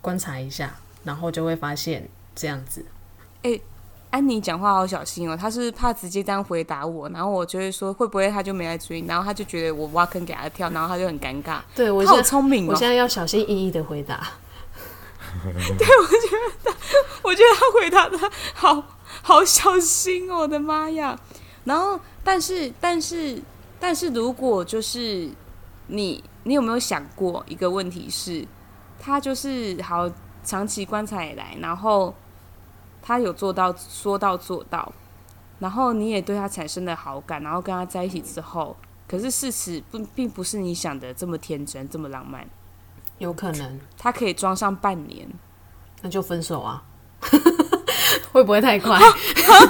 [0.00, 2.84] 观察一下，然后就会发现这样子。
[3.42, 3.60] 欸
[4.10, 11.58] 安妮讲话好小心哦，她是怕直接这样回答我，然后我就会说会不会他就没来追，然后她就觉得我挖坑给她跳，然后她就很尴尬。
[11.74, 14.26] 对，我好聪明哦，我现在要小心翼翼的回答。
[15.78, 16.74] 对，我觉得，
[17.22, 18.18] 我觉得他回答的
[18.54, 18.82] 好
[19.22, 21.18] 好小心哦，我的妈呀！
[21.64, 23.40] 然后，但是，但是，
[23.78, 25.28] 但是如果就是
[25.88, 28.46] 你，你有没有想过一个问题是，
[28.98, 30.10] 他就是好
[30.42, 32.14] 长期观察以来，然后
[33.08, 34.92] 他有做到说到做到，
[35.60, 38.76] 然后你也对他产生了好感，然后跟他在一起之后，
[39.08, 42.46] 可是事实不并不是你想的这么天真，这么浪漫。
[43.16, 45.26] 有可能，他可以装上半年，
[46.02, 46.82] 那就分手啊？
[48.30, 49.00] 会不会太快？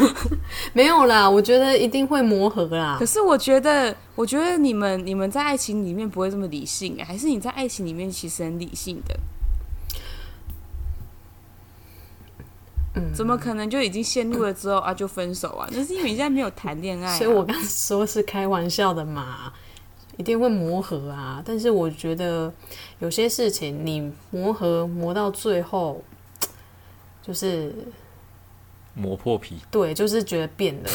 [0.75, 2.97] 没有啦，我觉得一定会磨合啦。
[2.99, 9.17] 可是我觉得，我觉得你们你们在爱情里面不会这么理性哎，还是你在爱情里面其实很理性的？
[12.95, 15.69] 嗯，怎么可能就已经陷入了之后啊就分手啊？
[15.73, 17.19] 那是因为你现在没有谈恋爱啊。
[17.19, 19.53] 所以我刚说是开玩笑的嘛。
[20.17, 22.53] 一定会磨合啊，但是我觉得
[22.99, 26.03] 有些事情你磨合磨到最后，
[27.23, 27.73] 就是
[28.95, 29.61] 磨破皮。
[29.71, 30.91] 对，就是觉得变了。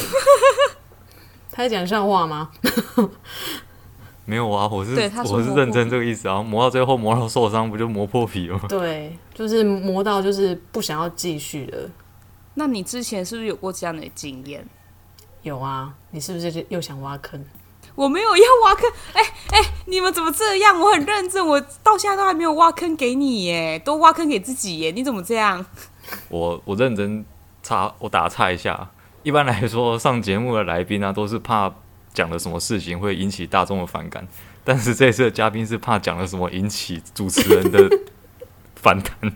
[1.50, 2.50] 他在讲笑话吗？
[4.26, 4.92] 没有啊，我是
[5.30, 6.42] 我是认真这个意思啊。
[6.42, 8.64] 磨到最后磨到受伤，不就磨破皮了吗？
[8.68, 11.90] 对，就是磨到就是不想要继续了。
[12.54, 14.66] 那你之前是不是有过这样的经验？
[15.42, 17.44] 有啊，你是不是又想挖坑？
[17.94, 20.80] 我没有要挖坑， 哎、欸、哎、欸，你们怎么这样？
[20.80, 25.64] 我很认真，我到现在都还没有挖坑给你耶，都挖坑给自己耶，你怎么这样？
[26.28, 27.24] 我我认真
[27.62, 28.90] 插，我打岔一下。
[29.22, 31.72] 一般来说，上节目的来宾啊，都是怕
[32.14, 34.26] 讲了什么事情会引起大众的反感，
[34.64, 37.86] 但是这次的嘉宾是怕讲了什么引起主持人的
[38.76, 39.30] 反弹。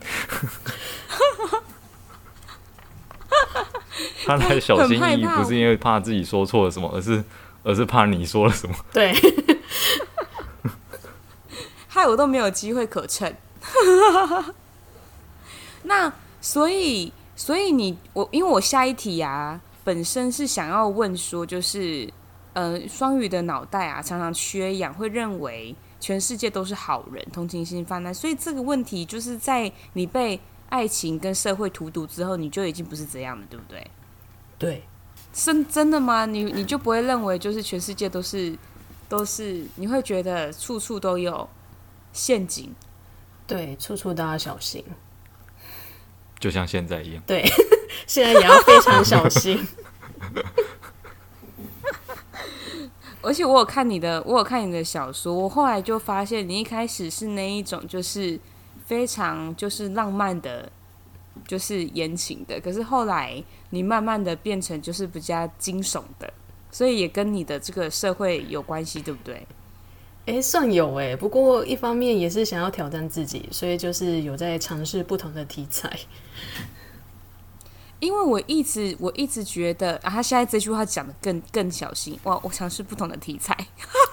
[4.25, 7.23] 他来小心翼翼，不是因为怕自己说错了什么，而是。
[7.65, 8.75] 而是怕你说了什么？
[8.95, 9.13] 对，
[11.89, 13.35] 害我都没有机会可乘。
[15.83, 16.11] 那
[16.41, 22.09] 所以，所以你我，因为我下一题啊，本身是想要问说，就是
[22.53, 28.13] 呃，双鱼的脑袋啊，常常缺氧，会认为全世界都是好人，同情心泛滥。
[28.13, 33.91] 所以这个问题就是在你被爱情跟社会荼毒之后，你就已经不是这样了，对不对？
[34.59, 34.83] 对。
[35.31, 36.25] 真真的吗？
[36.27, 38.57] 你你就不会认为就是全世界都是
[39.09, 39.65] 都是？
[39.77, 41.49] 你会觉得处处都有
[42.13, 42.75] 陷阱？
[43.47, 44.83] 对，处处都要小心，
[46.41, 47.23] 就像现在一样。
[47.27, 47.45] 对，
[48.09, 49.65] 现在也要非常小心。
[53.23, 58.39] 而且我有看你的，我有看你的小说，我后来就发现你一开始是那一种就是
[58.87, 60.71] 非常就是浪漫的。
[61.47, 66.31] 就是言情的，可是后来你慢慢的变成就是比较惊悚的，
[66.71, 69.47] 所以也跟你的这个社会有关系，对不对？
[70.27, 75.97] 哎、算有哎，不过一方面也是想要挑战自己，所以就是有在尝试不同的题材。
[78.01, 82.39] 因为我一直我一直觉得啊，他现在这句话讲的更更小心哇！
[82.43, 83.57] 我尝试不同的题材，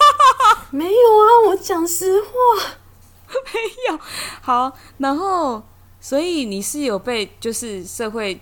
[0.71, 2.29] 没有啊，我讲实话，
[3.53, 3.99] 没有。
[4.41, 5.61] 好，然后。
[5.97, 8.39] 所以你是有被就是社会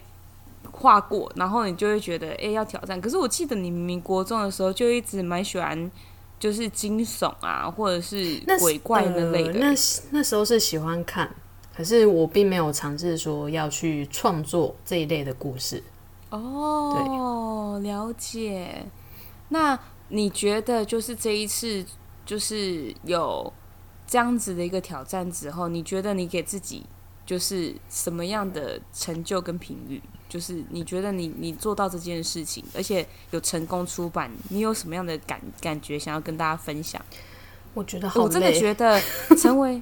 [0.70, 3.00] 化过，然后你就会觉得哎、欸、要挑战。
[3.00, 5.90] 可是我记得你明明国中的时候就一直蛮喜欢
[6.38, 9.54] 就是惊悚啊，或者是鬼怪那类的。
[9.54, 9.74] 那，
[10.12, 11.34] 那时候是喜欢看，
[11.76, 15.82] 可是我并没有尝试说要去创作这一类的故事。
[16.30, 18.86] 哦，对，了解。
[19.50, 19.78] 那
[20.10, 21.86] 你觉得就是这一次
[22.26, 23.52] 就是有
[24.06, 26.84] 这样子的一个挑战之后，你觉得你给自己？
[27.26, 30.02] 就是什么样的成就跟频率？
[30.28, 37.02] 就是你觉得你你做到这件事情，而且有成功出版，你有什么样的感感觉想要跟大家分享？
[37.74, 39.02] 我觉得好累，我真的觉得
[39.40, 39.82] 成为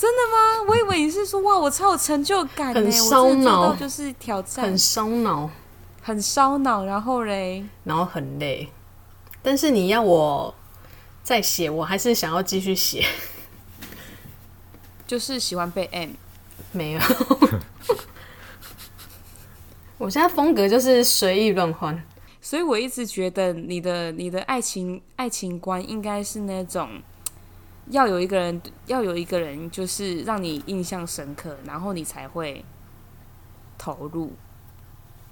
[0.00, 0.64] 真的吗？
[0.66, 5.50] 我以为你是说哇，我超有成就感，很烧脑，就是挑战，很烧脑，
[6.00, 8.66] 很烧脑，然后嘞，然后很累。
[9.42, 10.54] 但是你要我
[11.22, 13.04] 再写，我还是想要继续写，
[15.06, 16.12] 就是喜欢被 M。
[16.72, 17.00] 没有，
[19.98, 22.02] 我现在风格就是随意乱换，
[22.40, 27.02] 所以我一直觉得你的你的爱情爱情观应该是那种
[27.88, 32.64] 要有一个人要有一个人就是让你印象深刻，然后你才会
[33.78, 34.32] 投入，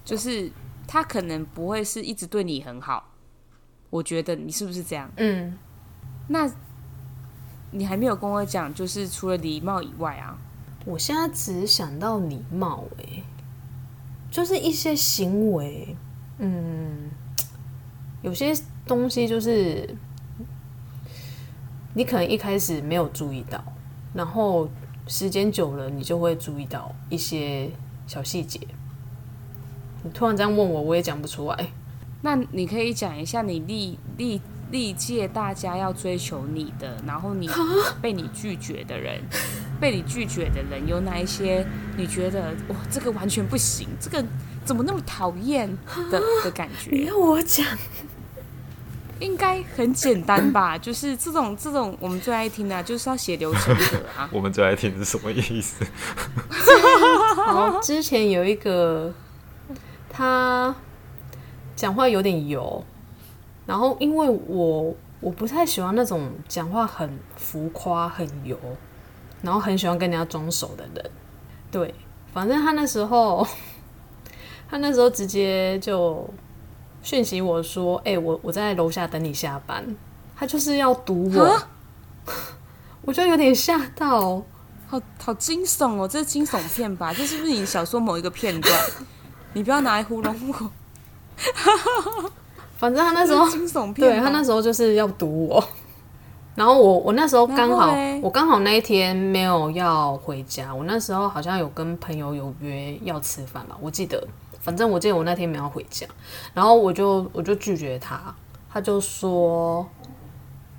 [0.05, 0.51] 就是
[0.87, 3.13] 他可能不会是一直对你很好，
[3.91, 5.11] 我觉得你是不是这样？
[5.17, 5.57] 嗯，
[6.29, 6.51] 那
[7.71, 10.39] 你还没有跟我讲，就是除了礼貌以外啊。
[10.85, 13.23] 我现在只想到礼貌，哎，
[14.31, 15.95] 就是一些行为，
[16.39, 17.11] 嗯，
[18.23, 18.55] 有些
[18.87, 19.95] 东西就是
[21.99, 23.61] 你可能一开始没有注意到，
[24.15, 24.69] 然后
[25.09, 27.69] 时间久了，你就会注意到一些
[28.07, 28.61] 小细节。
[30.05, 31.73] 你突然这样问我，我也讲不出来。
[32.23, 37.51] 那你可以讲一下你历历历届大家要追求你的，然后你
[38.01, 39.21] 被你拒绝的人，
[39.81, 41.67] 被你拒绝的人有哪一些？
[41.97, 44.25] 你觉得哇，这个完全不行，这个
[44.65, 45.69] 怎么那么讨厌
[46.13, 46.93] 的的感觉？
[46.93, 47.67] 你要我讲？
[49.21, 50.77] 应该很简单吧？
[50.79, 53.83] 就是这种这种我们最爱听的、啊，就是要写流程的
[54.17, 54.29] 啊。
[54.33, 55.85] 我们最爱听是什么意思？
[57.37, 59.13] 好，之前有一个
[60.09, 60.75] 他
[61.75, 62.85] 讲话有点油，
[63.67, 68.59] 然后因为我我不太喜欢那种讲话很浮夸、很油，
[69.43, 71.11] 然后很喜欢跟人家装熟的人。
[71.71, 71.95] 对，
[72.33, 73.47] 反正他那时候
[74.71, 76.29] 他那时候直接就。
[77.09, 79.83] 讯息我说：“哎、欸，我我在楼下等你下班。”
[80.37, 81.67] 他就是要堵我，蛤
[83.01, 84.43] 我就有点吓到，
[84.87, 86.07] 好好惊悚哦！
[86.07, 87.11] 这是惊悚片吧？
[87.15, 88.79] 这是不是你小说某一个片段？
[89.55, 90.71] 你不要拿来糊弄我。
[92.77, 95.65] 反正他那时候惊悚片，对他那时候就是要堵我。
[96.57, 97.91] 然后我我那时候刚好
[98.21, 104.23] 我刚好那一天没有要回家，我那时候好像有跟朋友有约要吃饭吧，我记得。
[104.61, 106.07] 反正我记得我那天没有回家，
[106.53, 108.35] 然后我就我就拒绝他，
[108.69, 109.89] 他就说，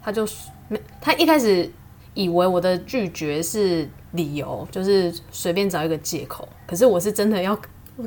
[0.01, 0.27] 他就
[0.67, 1.71] 没，他一开始
[2.13, 6.47] 以为我的拒绝是理由，就是随便找一个借口。
[6.67, 7.59] 可是我是真的要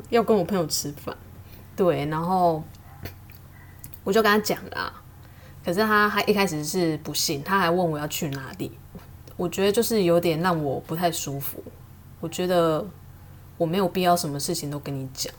[0.09, 1.15] 要跟我朋友吃饭，
[1.75, 2.63] 对，然后
[4.03, 4.93] 我就跟他讲了，
[5.65, 8.71] 可是他他一开始是不信，他还问我要去哪里，
[9.35, 11.61] 我觉得就是有点让我不太舒服，
[12.21, 12.85] 我觉得
[13.57, 15.33] 我没有必要什么事情都跟你讲。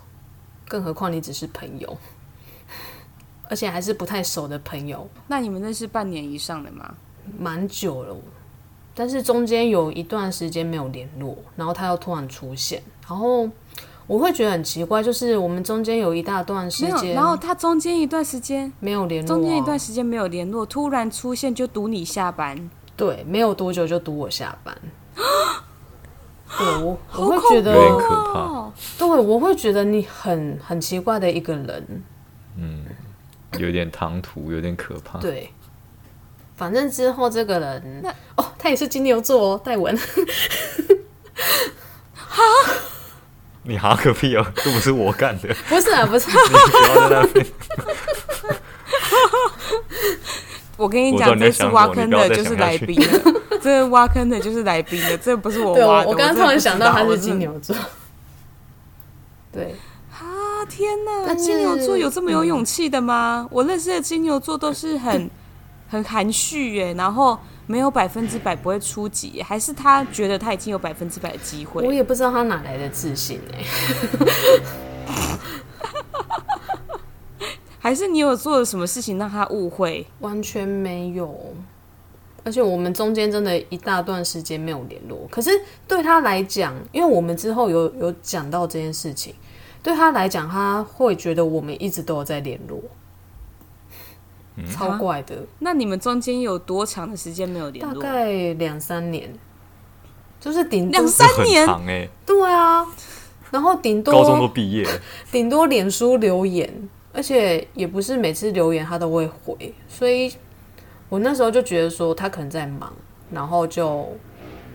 [0.74, 1.96] 更何况你只是朋友，
[3.48, 5.08] 而且还是不太熟的朋友。
[5.28, 6.92] 那你们认识半年以上的吗？
[7.38, 8.16] 蛮久了，
[8.92, 13.48] 但是中间有一段时间没有联络，然后他又突然出现，然后
[14.08, 24.76] 我会觉得很奇怪，就是我们中间有一大段时间，然后他中间一段时间没有联络，中间一段时间没有联络，突然出现就堵你下班，对，没有多久就堵我下班。
[26.58, 28.72] 对我，我会觉得有点可怕。
[28.98, 32.02] 对，我会觉得你很很奇怪的一个人。
[32.56, 32.84] 嗯，
[33.58, 35.18] 有点唐突，有点可怕。
[35.18, 35.50] 对，
[36.56, 39.96] 反正之后这个人，那哦，他也是金牛座哦，戴文。
[42.14, 42.42] 哈？
[43.66, 44.46] 你哈个屁哦！
[44.56, 45.48] 这不是我干的。
[45.68, 46.28] 不是啊，不是。
[50.76, 53.42] 我跟你讲，这次挖坑的就是来宾了。
[53.62, 56.08] 这挖坑的就是来宾的，这不是我挖的。
[56.08, 57.74] 我刚刚突然想到他是金牛座。
[59.52, 59.74] 对
[60.12, 61.26] 啊，天哪！
[61.28, 63.46] 那金牛座有这么有勇气的吗？
[63.46, 65.30] 嗯、我认识的金牛座都是很
[65.88, 71.86] 很含蓄耶，然后没有百分之百不会出击，还是他觉得他已经有百分之百的机会？
[71.86, 73.64] 我也不知道他哪来的自信哎。
[77.84, 80.06] 还是你有做了什么事情让他误会？
[80.20, 81.38] 完全没有，
[82.42, 85.28] 而且我们中间真的一大段时间没有联络。
[85.30, 85.50] 可是
[85.86, 89.34] 对他来讲，因为我们之后有有讲到这件事情，
[89.82, 92.80] 对他来讲，他会觉得我们一直都有在联络，
[94.56, 95.36] 嗯、超怪的。
[95.58, 98.02] 那你们中间有多长的时间没有联络？
[98.02, 99.30] 大概两三年，
[100.40, 102.86] 就是顶两三年，哎欸、对啊，
[103.50, 104.88] 然后顶多高中都毕业，
[105.30, 106.88] 顶多脸书留言。
[107.14, 110.34] 而且也不是每次留言他都会回，所以
[111.08, 112.92] 我那时候就觉得说他可能在忙，
[113.30, 114.08] 然后就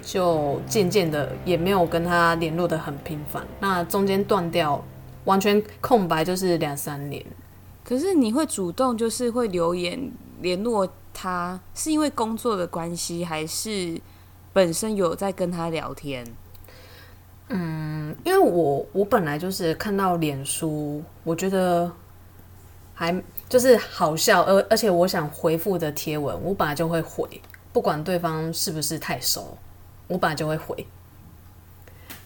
[0.02, 3.46] 就渐渐的也没有跟他联络的很频繁。
[3.60, 4.82] 那中间断掉，
[5.26, 7.24] 完全空白就是两三年。
[7.84, 10.10] 可是你会主动就是会留言
[10.42, 14.00] 联络他，是因为工作的关系，还是
[14.54, 16.26] 本身有在跟他聊天？
[17.50, 21.92] 嗯，因为我我本来就是看到脸书，我觉得。
[23.00, 23.16] 还
[23.48, 27.26] 就是好笑，而而且我想回复的贴文，我本来就会回，
[27.72, 29.58] 不管对方是不是太熟，
[30.10, 30.86] 我本来就会回。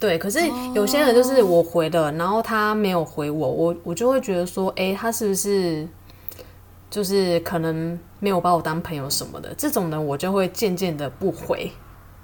[0.00, 0.40] 对，可是
[0.74, 5.86] 有些人就是我回了，然后他没有回我，我我就会觉得说，哎，他是不是
[6.90, 9.54] 就是可能没有把我当朋友什么的？
[9.54, 11.70] 这种人我就会渐渐的不回。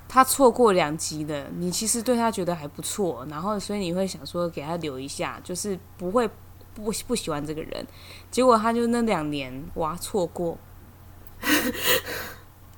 [0.08, 6.28] 他错过两集了，你其实对他觉得还不错，然后所以你会想说给他留一下，就是不会。
[6.74, 7.86] 不不喜欢这个人，
[8.30, 10.56] 结果他就那两年哇错过，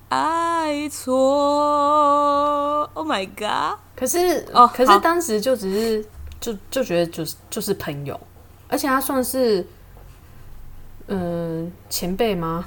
[0.09, 3.79] 爱 错，Oh my god！
[3.95, 6.05] 可是哦，可是当时就只是
[6.39, 8.19] 就就觉得就是就是朋友，
[8.67, 9.65] 而且他算是
[11.07, 12.65] 嗯、呃、前辈吗？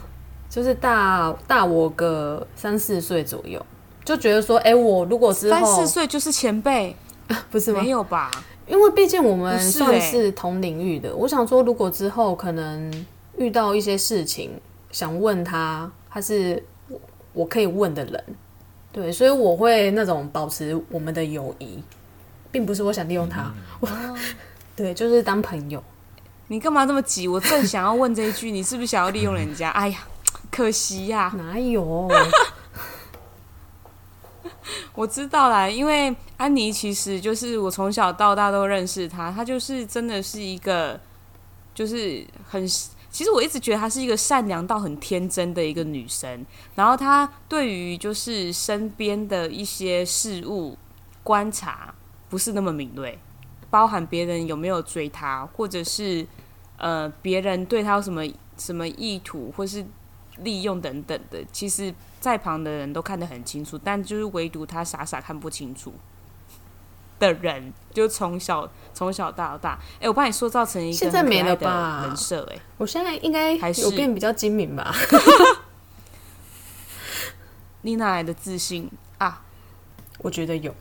[0.49, 3.65] 就是大大我个三四岁左右，
[4.05, 6.97] 就觉得说，哎、欸，我如果之后三四岁就是前辈，
[7.51, 7.83] 不是吗？
[7.83, 8.31] 没有吧？
[8.67, 11.15] 因为毕竟我们算是同领域的。
[11.15, 13.07] 我想说，如果之后可能
[13.39, 14.51] 遇到一些事情，
[14.91, 17.01] 想问他，他是我
[17.33, 18.25] 我可以问的人，
[18.93, 21.83] 对，所以我会那种保持我们的友谊，
[22.51, 24.19] 并不是我想利用他，嗯我哦、
[24.75, 25.83] 对，就是当朋友。
[26.49, 27.27] 你干嘛这么急？
[27.27, 29.71] 我正想要问这一句，你是不是想要利用人家？
[29.71, 29.99] 哎呀，
[30.51, 32.09] 可惜呀、啊，哪有？
[34.95, 41.01] 我知道啦，因为安妮其实就是我从小到大都认识她，她就是真的是一个，
[41.75, 46.45] 就是很，其实我一直觉得她是一个善良到很天真的一个女生。
[46.75, 50.77] 然后她对于就是身边的一些事物
[51.23, 51.95] 观察
[52.29, 53.19] 不是那么敏锐，
[53.71, 56.27] 包含别人有没有追她，或者是
[56.79, 58.23] 呃别人对她有什么
[58.57, 59.85] 什么意图，或是
[60.39, 61.95] 利用等等的，其实。
[62.27, 65.95] 在旁的人都看得很清楚，但就是唯独他傻傻看不清楚
[67.21, 74.93] 的人，就从小从小到大，哎、欸，我把你塑造成一个现在没了吧人设，哎，我现在应该还是有变比较精明吧？
[77.83, 79.45] 你哪来的自信啊？
[80.19, 80.75] 我觉得有，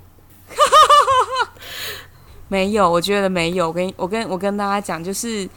[2.50, 2.90] 没有？
[2.90, 3.68] 我觉得没有。
[3.68, 5.48] 我跟我跟我跟大家讲，就是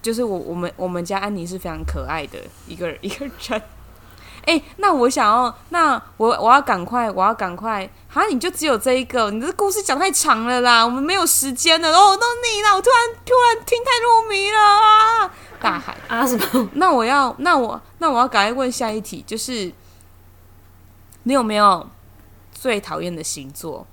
[0.00, 3.60] 就是我我们我们家安妮是非常可爱的一个一个人。
[4.48, 7.84] 哎、欸，那我想要，那我我要赶快，我要赶快，
[8.14, 15.30] 啊，你就只有这一个，你这故事讲太长了啦，我们没有时间了哦，都你了，我突然突然听太入迷了啊！
[15.60, 16.66] 大海啊什么？
[16.72, 19.70] 那我要，那我那我要赶快问下一题，就是
[21.24, 21.86] 你有没有
[22.50, 23.86] 最讨厌的星座？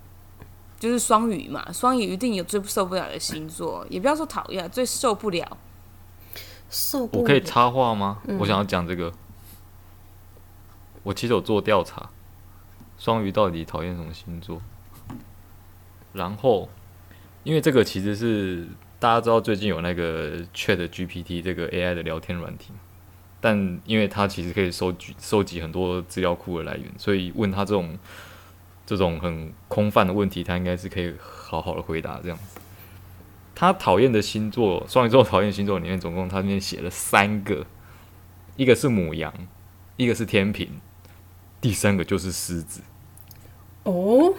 [0.80, 5.46] 就是双鱼嘛，双鱼一定有最受不了的星座，也不要说讨厌，最受不了。
[6.70, 7.24] 受不了。
[7.24, 8.20] 我可以插话吗？
[8.26, 9.12] 嗯、我想要讲这个。
[11.06, 12.10] 我其实有做调查，
[12.98, 14.60] 双鱼到底讨厌什么星座？
[16.14, 16.68] 然后，
[17.44, 22.72] 因为这个其实是大家知道最近有那个 Chat GPT 这个 AI 的聊天软体，
[23.40, 28.00] 但因为它其实可以收集收集很多资料库的来源，所以问他这种
[28.86, 32.60] 这种很空泛的问题，他应该是可以好好的回答这样子。
[33.54, 37.66] 他讨厌的星座，双鱼座讨厌星座里面，总共他那边写了三个，
[38.56, 39.32] 一个是母羊，
[39.98, 40.68] 一个是天秤。
[41.66, 42.80] 第三个就是狮子
[43.82, 44.32] 哦，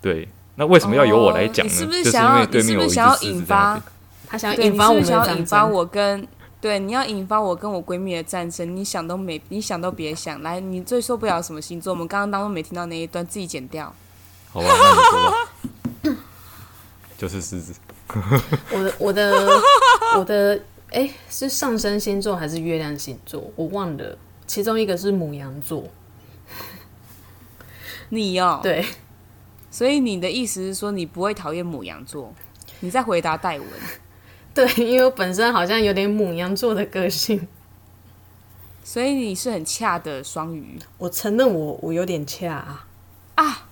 [0.00, 1.72] 对，那为什么要由我来讲呢？
[1.72, 2.46] 是不是想要？
[2.46, 3.82] 就是因为对面有狮子在那边，你是不是想要引发？
[4.28, 6.28] 他想要引发我们，想要引发我跟
[6.60, 8.76] 对，你要引发我跟我闺蜜的战争。
[8.76, 10.40] 你想都没，你想都别想。
[10.42, 11.92] 来，你最受不了什么星座？
[11.92, 13.92] 我们刚刚当中没听到那一段，自己剪掉。
[14.52, 16.20] 好吧，那你说吧。
[17.18, 17.74] 就是狮子。
[18.70, 19.60] 我的我的
[20.18, 20.54] 我的，
[20.90, 23.42] 哎、欸，是上升星座还是月亮星座？
[23.56, 24.16] 我忘了。
[24.46, 25.84] 其中一个是母羊座，
[28.10, 28.84] 你哦，对，
[29.70, 32.32] 所以你的意思是说你不会讨厌母羊座？
[32.80, 33.68] 你在回答戴文？
[34.54, 37.48] 对，因为我本身好像有点母羊座的个性，
[38.84, 40.78] 所以你是很恰的双鱼。
[40.98, 42.86] 我承认我我有点恰啊！
[43.34, 43.66] 啊，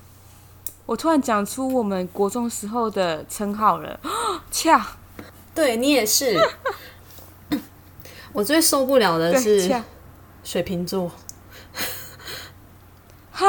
[0.86, 4.00] 我突然讲出我们国中时候的称号了，
[4.50, 4.96] 恰。
[5.54, 6.40] 对你也是，
[8.32, 9.70] 我最受不了的是。
[10.44, 11.10] 水瓶座，
[13.30, 13.46] 哈，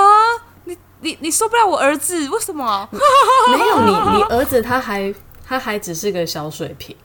[0.65, 2.29] 你你你受不了我儿子？
[2.29, 2.87] 为什么？
[2.91, 3.79] 没有
[4.11, 5.13] 你，你儿子他还
[5.45, 6.95] 他还只是个小水瓶，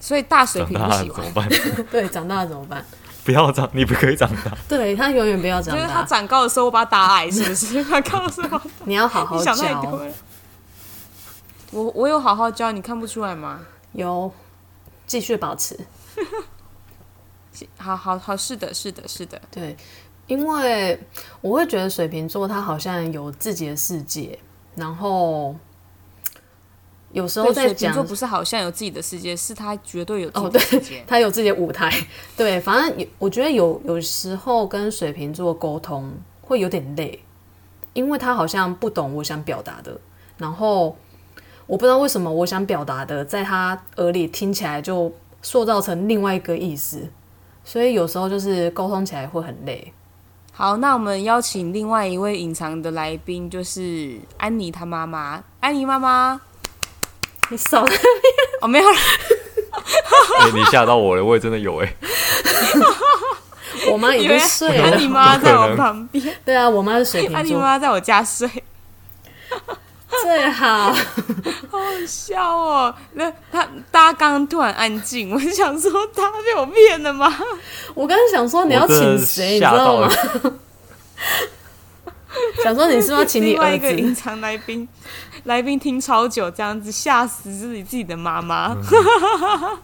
[0.00, 1.48] 所以大水瓶不喜欢怎么办？
[1.90, 2.84] 对，长大了怎么办？
[3.24, 4.50] 不要长，你不可以长大。
[4.68, 5.80] 对他永远不要长大。
[5.80, 7.82] 就是他长高的时候，我把他打矮，是不是？
[7.84, 9.54] 他高的时候，你要好好教。
[9.54, 10.12] 想太多了。
[11.70, 13.60] 我我有好好教，你看不出来吗？
[13.92, 14.32] 有，
[15.06, 15.78] 继续保持。
[17.76, 19.76] 好好好，是的，是的，是的，对，
[20.26, 20.98] 因为
[21.40, 24.38] 我会觉得水瓶座他好像有自己的世界，
[24.74, 25.54] 然后
[27.12, 31.92] 有时候在讲水瓶座不是好像有自己的世界，是他绝对有自己的世界，哦、他有自己的舞台。
[32.36, 37.22] 对，反正我觉得有有时候跟水瓶座沟通会有点累，
[37.92, 40.00] 因为他好像不懂我想表达的，
[40.38, 40.96] 然后
[41.66, 47.10] 我不知道为什么我想表达的，在他耳里听起来就塑造成另外一个意思。
[47.64, 49.92] 所以有时候就是沟通起来会很累。
[50.52, 55.42] 好，那我们邀请另外一位隐藏的来宾，就是安妮她妈妈。
[55.60, 56.40] 安妮妈妈，
[57.48, 58.96] 你少在那边哦，没有了。
[60.40, 61.94] 哎、欸，你吓到我了，我也真的有哎。
[63.90, 64.90] 我妈已经睡了。
[64.90, 66.36] 安妮妈在我旁边。
[66.44, 67.38] 对啊，我妈是水瓶座。
[67.38, 68.48] 安妮妈在我家睡。
[70.22, 72.94] 最好，好好笑哦！
[73.14, 77.34] 那他大家刚刚突然安静，我就想说他被我骗了吗？
[77.94, 80.10] 我刚刚想说你要请谁，你知道吗？
[82.62, 83.96] 想说你是不是要请你另外一个儿子？
[84.00, 84.88] 隐藏来宾，
[85.44, 88.76] 来宾听超久，这样子吓死自己自己的妈妈。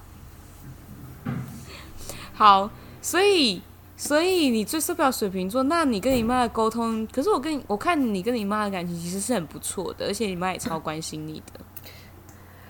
[2.35, 2.71] 好，
[3.03, 3.63] 所以
[3.99, 11.61] 所以你最受不了水瓶座，那你跟你妈的沟通，可是我跟你我看你跟你妈的感情其实是很不错的，而且你妈也超关心你的。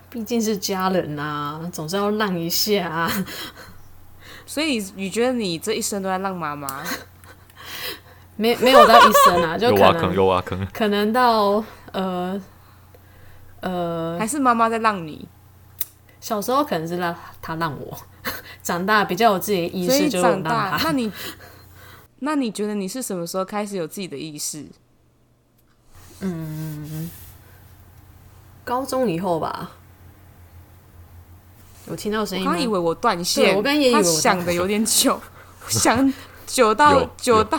[0.09, 3.25] 毕竟是家人啊，总是要让一下啊。
[4.47, 6.83] 所以你觉得你这一生都在让妈妈？
[8.37, 10.67] 没没有到一生啊， 就可又挖坑能又挖坑。
[10.73, 11.63] 可能到
[11.93, 12.41] 呃
[13.61, 15.29] 呃，还是妈妈在让你？
[16.21, 17.99] 小时候可能是让她让我，
[18.69, 21.11] 长大比较有自己的意识，就长大，那你
[22.21, 24.67] 那你觉得你是什么时候开始有自己的意识？
[26.21, 27.09] 嗯，
[28.65, 29.71] 高中以后吧。
[31.87, 32.51] 有听到声音吗？
[32.51, 35.19] 我刚以为我断线，我刚也以为我断线他想的有点久，
[35.69, 36.13] 想
[36.47, 37.59] 久到久到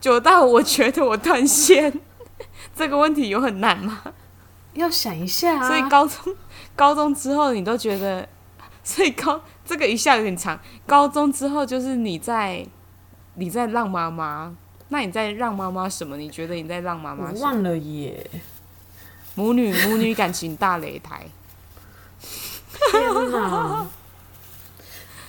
[0.00, 2.00] 久到，我觉得我断线。
[2.76, 4.00] 这个问题有很难吗？
[4.74, 5.66] 要想一下、啊。
[5.66, 6.36] 所以高中
[6.76, 8.28] 高中之后，你都觉得，
[8.84, 10.58] 所以高这个一下有点长。
[10.86, 12.66] 高中之后就是你在
[13.34, 14.56] 你在让妈妈，
[14.88, 16.16] 那你在让妈妈什么？
[16.16, 17.38] 你觉得你在让妈妈什么？
[17.38, 18.30] 我忘了耶。
[19.34, 21.26] 母女母女感情大擂台。
[22.90, 23.86] 天哪！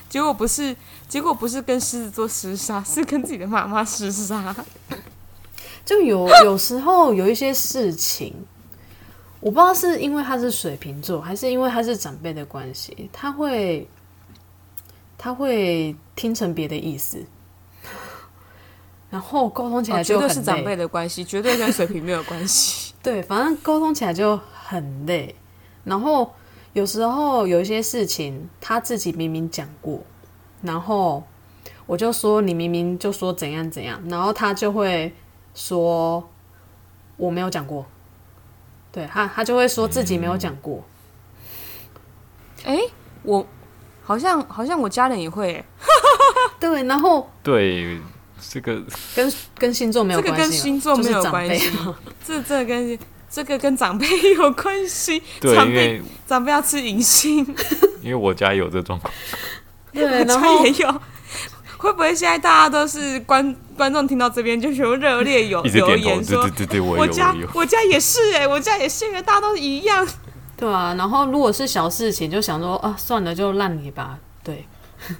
[0.07, 0.75] 结果不是，
[1.07, 4.55] 结果不是跟狮子座厮杀，是跟自己的妈妈厮杀。
[5.85, 8.33] 就有有时候有一些事情，
[9.39, 13.87] 我不知道是因为他是水瓶座，还是因为他是长辈的关系，他会
[15.19, 17.23] 他会听成别的意思，
[19.11, 20.27] 然后沟通起来就很累。
[20.27, 22.95] 绝对是长辈的关系，绝对跟水平没有关系。
[23.03, 25.35] 对，反正沟通起来就很累，
[25.83, 26.31] 然后。
[26.73, 29.99] 有时候有一些事情，他自己明明讲过，
[30.61, 31.23] 然后
[31.87, 35.11] 我就说你明明就说怎样怎样，然后他就会
[35.55, 36.29] 说
[37.17, 37.83] 我没有讲过，
[38.91, 40.83] 对他他就会说自己没有讲过。
[42.63, 42.91] 哎、欸，
[43.23, 43.43] 我
[44.09, 45.63] 好像好像我家人也会，
[46.59, 47.99] 对，然后对
[48.49, 48.81] 这个
[49.15, 51.71] 跟跟星座没有关系，这个跟星座没有关系，
[52.25, 52.97] 这这跟。
[53.31, 57.45] 这个跟长辈 有关系，对，长辈因为长辈要吃银杏，
[58.01, 59.13] 因为我家有这状况，
[59.93, 61.01] 对，我家也有。
[61.77, 70.07] 会不会现在大家都是观观众听到这边就觉得热烈有留言说，对对对，我，我家我，我家也是哎、欸，我家也是，因为大家都一样。
[70.59, 74.19] 对啊，然后如果是小事情，就想说啊，算了，就让你吧。
[74.43, 74.67] 对。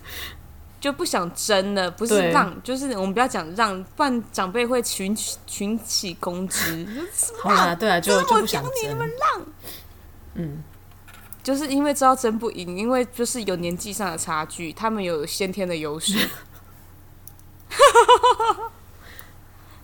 [0.81, 5.13] 就不想争了，不是让，就是我们不要讲让，不然长辈会群
[5.45, 6.87] 群起攻之。
[7.41, 8.71] 好啦，对啊，就就不想争。
[10.35, 10.63] 嗯，
[11.43, 16.29] 就是因为知道争不赢，因为就是有年纪上的差距，他们有先天的优势。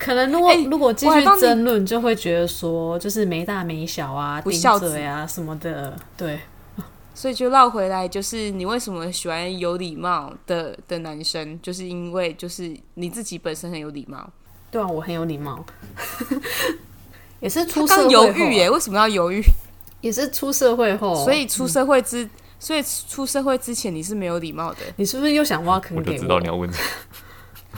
[0.06, 6.38] 可能如果、欸、如果继续争论，就会觉得说，就是没大没小啊，不孝子啊什么的，对。
[7.12, 14.30] 所以就绕回来，就是你为什么喜欢有礼貌的的男生，就是因为就是你自己本身很有礼貌。
[14.70, 15.64] 对啊，我很有礼貌，
[17.40, 18.70] 也是出社会犹豫耶？
[18.70, 19.42] 为什么要犹豫？
[20.02, 22.30] 也是出社会后，所以出社会之，嗯、
[22.60, 24.80] 所以出社会之前你是没有礼貌的。
[24.94, 26.14] 你是不是又想挖坑给我？
[26.14, 26.84] 我就知道你要问这个。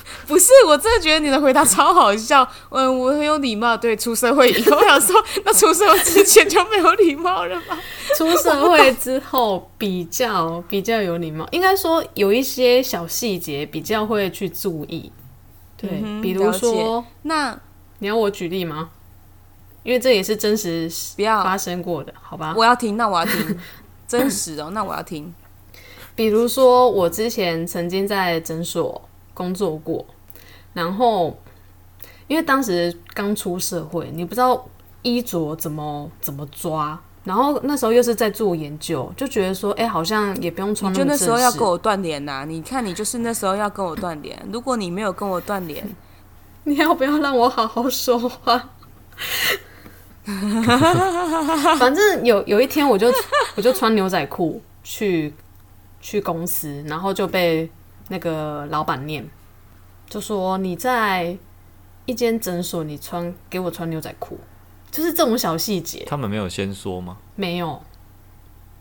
[0.26, 2.46] 不是，我真的觉得你的回答超好笑。
[2.70, 3.76] 嗯，我很有礼貌。
[3.76, 7.78] 对，出社会以后，我想说， 那出社会之前就没有礼貌了吗？
[8.16, 15.11] 出社会之后比较比较有礼貌，应该说有一些小细节比较会去注意。
[15.76, 17.59] 对，嗯、比如说，那
[18.01, 18.90] 你要我举例吗？
[19.84, 22.53] 因为这也是真实不要发生过的，好吧？
[22.57, 23.59] 我要听，那我要听
[24.07, 25.32] 真实哦，那我要听。
[26.14, 29.07] 比如说，我之前曾经在诊所
[29.39, 30.05] 工作过。
[30.74, 31.39] 然后，
[32.26, 34.66] 因为当时刚出社会，你不知道
[35.03, 37.01] 衣着怎么怎么抓。
[37.24, 42.45] 然后那时候又是在做研究，就觉得说，哎，好像也不用穿就那时候要跟我断联呐？
[42.47, 44.36] 你看，你就是那时候要跟我断联。
[44.53, 45.86] 如果你没有跟我断联，
[46.64, 48.70] 你要不要让我好好说话？
[51.78, 53.12] 反正有有一天，我就
[53.57, 55.34] 我就穿牛仔裤去
[56.01, 57.70] 去公司，然后就被
[58.09, 59.28] 那个老板念。
[60.09, 61.36] 就说你在
[62.06, 64.38] 一间诊所，你穿给我穿牛仔裤，
[64.90, 66.04] 就是这种小细节。
[66.06, 67.18] 他们没有先说吗？
[67.36, 67.82] 没有，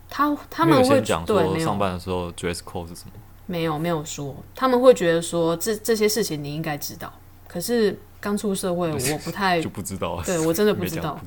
[0.10, 3.12] 他他们会讲说上班的时候 dress code 是什么？
[3.46, 7.12] 没有没有说，他们会觉得说这这些事情你应该知道。
[7.48, 10.22] 可是刚出社会， 我不太就不知道。
[10.26, 11.20] 对我真的不知道。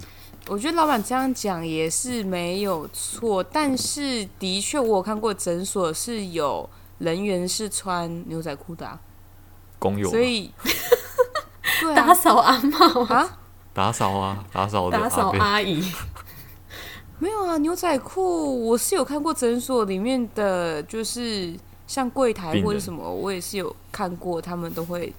[0.48, 6.68] 我觉得老板这样讲也是没有错，但是的确我有看过诊所是有
[7.00, 9.00] 人员是穿牛仔裤的啊。
[9.80, 10.52] 工友，所以、
[11.90, 13.38] 啊、打扫阿嬷啊，
[13.72, 15.82] 打扫啊，打扫的打扫阿姨。
[17.18, 21.54] 没有啊，牛仔裤我是有看过诊所里面的，就是
[21.86, 25.12] 像柜台或者什么，我也是有看过，他们都会，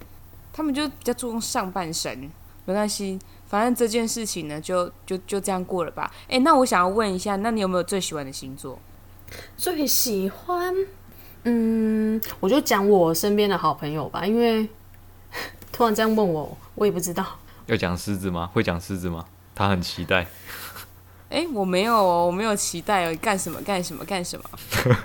[0.53, 2.32] 他们就比较注重上半身，
[2.65, 6.11] 没关系，反正这件事情呢，就就就这样过了吧。
[6.27, 8.79] 哎，那我想要问一下，那你有没有最喜欢的星座？
[9.55, 10.75] 最喜欢，
[11.43, 14.67] 嗯，我就讲我身边的好朋友吧，因为
[15.71, 17.25] 突然这样问我，我也不知道。
[17.67, 18.49] 要讲狮子吗？
[18.53, 19.25] 会讲狮子吗？
[19.55, 20.27] 他很期待。
[21.29, 24.43] 哎，我没有哦，我没有期待哦，干什么干什么干什么？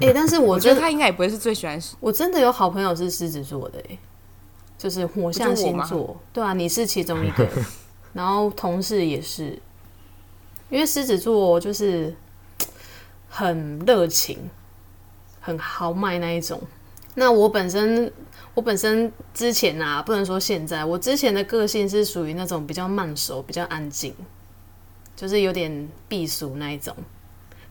[0.00, 1.80] 哎， 但是我，我觉得他应该也不会是最喜欢。
[2.00, 3.96] 我真的有好朋友是狮子座的，哎，
[4.76, 6.20] 就是火象星座。
[6.32, 7.48] 对啊，你是其中一个，
[8.12, 9.56] 然后同事也是，
[10.68, 12.12] 因为狮子座就是
[13.28, 14.50] 很热情、
[15.46, 16.60] 很豪迈那一种。
[17.14, 18.12] 那我本身，
[18.54, 24.12] 我本身之前啊，不能说现在，我之前的个性是属于那种比较慢熟、比较安静。
[25.14, 26.94] 就是有点避俗那一种，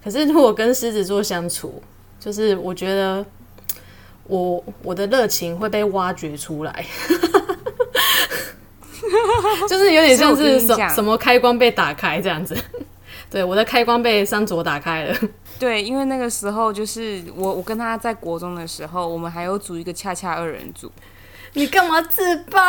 [0.04, 1.80] 可是如果跟狮子座相处，
[2.20, 3.24] 就是我觉得
[4.24, 6.84] 我我的热情会被挖掘出来，
[9.70, 12.58] 就是有点像是什什么开关被打开这样子。
[13.30, 15.16] 对，我的开关被三卓打开了。
[15.58, 20.92] 对，因为那个时候就是我我跟他在国中的时候，我们还有组一个恰恰二人组。
[21.54, 22.60] 你干嘛自爆？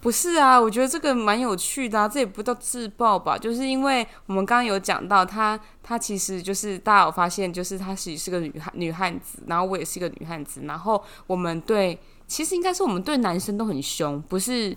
[0.00, 14.74] 不是啊，我觉得这个蛮有趣的啊，这也不叫自爆吧，就是因为我们刚刚有讲到他，他其实就是大家有发现，就是他其实是个女汉女汉子，然后我也是一个女汉子，然后我们对，其实应该是我们对男生都很凶，不是？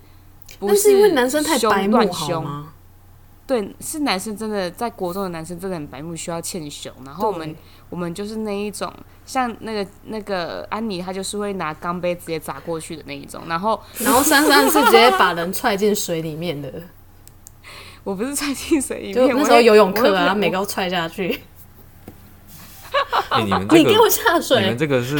[0.59, 2.73] 不是，是因为男生太白目好吗？
[3.45, 7.55] 对，是男生真的在国中的男生真的很白目，需要欠熊，然后我们。
[7.89, 8.91] 我们就是那一种，
[9.23, 13.43] 像那个那个安妮，她就是会拿钢杯直接砸过去的那一种。
[13.47, 16.73] 然后， 然后珊珊是直接把人踹进水里面的。
[18.03, 21.39] 我不是踹进水里面，就那时候游泳课啊，每个都踹下去。
[23.29, 24.61] 欸、你们 这个，你给我下水！
[24.61, 25.15] 你们这个是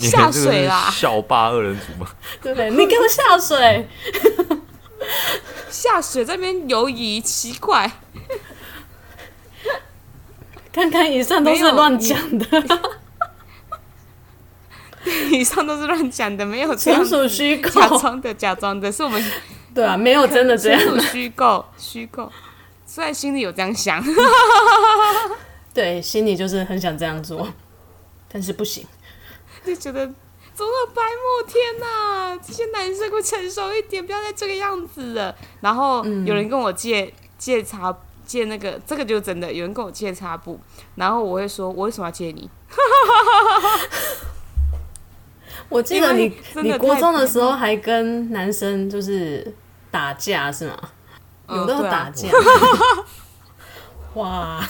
[0.00, 0.90] 下水啦！
[0.90, 2.10] 校霸二人组吗？
[2.42, 2.68] 对不对？
[2.70, 3.88] 你给我下水！
[5.70, 7.90] 下水在那边游移，奇怪。
[10.72, 12.46] 看看以上都是乱讲的，
[15.32, 19.22] 以上都是乱讲的，没有 纯属虚构，假装的，假装的，是我们
[19.74, 22.30] 对啊，没有真的这样，虚构，虚构，
[22.86, 24.00] 虽然心里有这样想，
[25.74, 27.48] 对，心里就是很想这样做，
[28.32, 28.86] 但是不行，
[29.66, 30.08] 就觉得
[30.60, 35.34] 怎么白目，天哪，这些男生会成熟一点，不要再这个样子了。
[35.62, 37.96] 然后有人跟我借借茶。
[38.26, 40.60] 借那个，这个就真的有人跟我借擦布，
[40.94, 42.48] 然后我会说，我为什么要借你？
[45.68, 49.52] 我记得你你国中的时候还跟男生就是
[49.90, 50.78] 打架是吗？
[51.48, 52.32] 嗯、有的打架，啊、
[54.22, 54.64] 哇！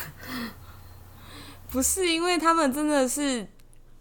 [1.71, 3.47] 不是因为他们真的是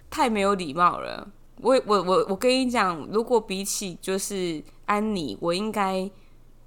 [0.10, 1.28] 太没有礼貌了。
[1.62, 6.10] 我我我我跟你讲，如果比起就是安妮，我应该。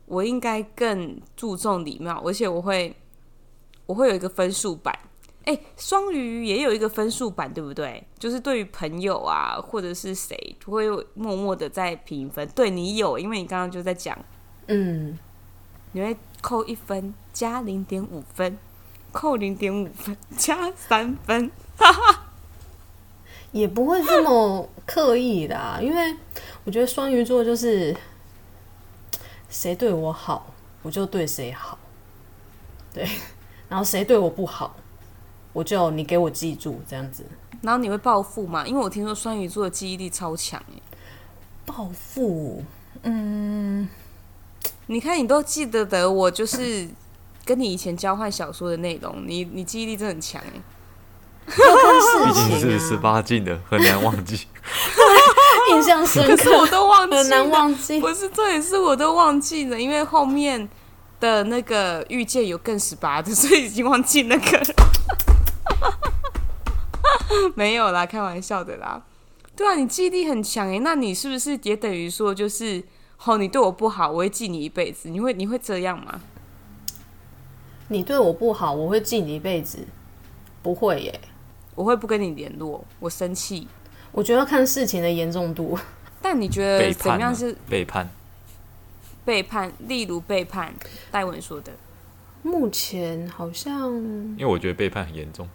[0.06, 2.94] 我应该更注重礼貌，而且我会，
[3.86, 4.94] 我会有一个分数版。
[5.44, 8.04] 哎，双鱼也有一个分数版，对不对？
[8.18, 10.36] 就是对于朋友啊，或者是谁，
[10.66, 12.46] 会默默的在评分。
[12.48, 14.18] 对你有，因为你刚刚就在讲，
[14.66, 15.18] 嗯，
[15.92, 18.58] 你会扣一分，加零点五分，
[19.12, 22.21] 扣零点五分，加三分，哈哈，
[23.52, 26.16] 也不会这么刻意的啊，因为
[26.64, 27.96] 我觉得双鱼座就是。
[29.54, 30.46] 谁对我好，
[30.80, 31.78] 我就对谁好，
[32.90, 33.06] 对，
[33.68, 34.74] 然后谁对我不好，
[35.52, 37.22] 我就你给我记住这样子。
[37.60, 38.66] 然后你会报复吗？
[38.66, 40.82] 因为我听说双鱼座的记忆力超强耶。
[41.66, 42.64] 报复，
[43.02, 43.86] 嗯，
[44.86, 46.88] 你看你都记得得，我就是
[47.44, 50.62] 跟你以前交换小说的内容，你你记忆力真的很强耶。
[51.46, 54.46] 毕竟是十八禁的，很难忘记。
[55.70, 58.00] 印象深刻，可是我都忘记了，很难忘记。
[58.00, 60.68] 不是，这也是我都忘记了，因为后面
[61.20, 64.62] 的那个遇见有更十八的，所以已经忘记那个。
[67.54, 69.02] 没有啦，开玩笑的啦。
[69.54, 72.82] 对啊，你记忆力很强诶，那你是不是也等于说，就是
[73.24, 75.08] 哦，你对我不好，我会记你一辈子？
[75.08, 76.20] 你会你会这样吗？
[77.88, 79.86] 你对我不好，我会记你一辈子？
[80.62, 81.20] 不会耶，
[81.74, 83.66] 我会不跟你联络，我生气。
[84.10, 85.78] 我觉得要看事情的严重度，
[86.20, 88.08] 但你觉得怎么样是背叛？
[89.24, 90.74] 背叛，例如背叛，
[91.10, 91.72] 戴文说的。
[92.42, 93.88] 目前好像，
[94.36, 95.48] 因为我觉得背叛很严重，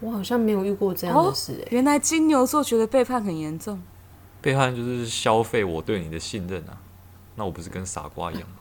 [0.00, 1.60] 我好像没有遇过这样的事。
[1.62, 3.80] 哎，原来金牛座觉得背叛很严重。
[4.40, 6.78] 背叛就是消费我对你的信任啊。
[7.36, 8.56] 那我不是跟傻瓜一样吗？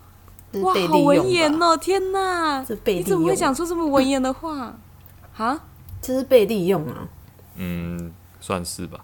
[0.62, 1.78] 哇，好文言哦！
[1.78, 4.76] 天哪，这被利用，你怎么会讲出这么文言的话？
[5.34, 5.60] 哈，
[6.04, 7.08] 这是被利用啊？
[7.56, 9.04] 嗯，算是吧。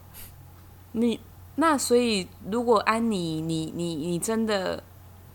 [0.91, 1.19] 你
[1.55, 4.83] 那所以，如果安妮，你你你真的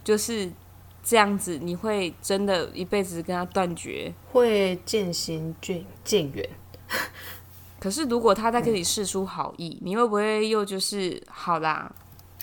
[0.05, 0.51] 就是
[1.03, 4.12] 这样子，你会真的一辈子跟他断绝？
[4.31, 6.49] 会渐行渐渐远。
[7.81, 11.91] 可是如果他在跟你示出好意，嗯、你会不会又就是好啦？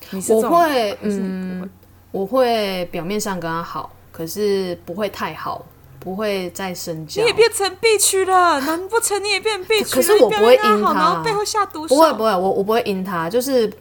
[0.09, 1.69] 你是我会，嗯，
[2.11, 5.65] 我会表面上跟他好，可是不会太好，
[6.01, 7.21] 不会再深交。
[7.21, 9.95] 你也变成 B 区了，难不成你也变 B 区？
[9.95, 11.95] 可是我不会阴他，然后背后下毒手。
[11.95, 13.71] 不会不会，我我不会阴他，就是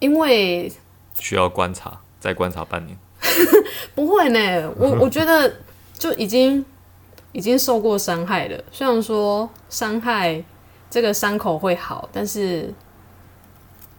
[0.00, 0.70] 因为
[1.18, 2.98] 需要观察，再观察半年。
[3.94, 5.50] 不会呢，我我觉得
[5.96, 6.62] 就已经
[7.32, 8.62] 已经受过伤害了。
[8.70, 10.44] 虽然说伤害
[10.90, 12.74] 这个伤口会好，但是。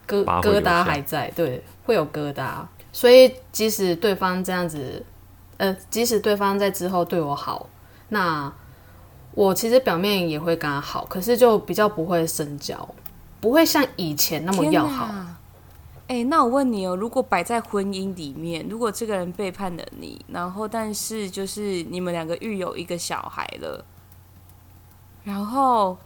[0.08, 5.04] 疙疙瘩还在，对，会有疙瘩，所以即使对方这样子，
[5.58, 7.68] 呃，即使对方在之后对我好，
[8.08, 8.52] 那
[9.32, 12.88] 我其实表面也会跟他好，可是就比较不会深交，
[13.40, 15.06] 不会像以前那么要好。
[16.08, 23.84] 哎、欸，那我问你哦，如果摆在婚姻里面，如果这个人背叛了你，然后但是就是你们两个育有一个小孩了，
[25.24, 25.96] 然后。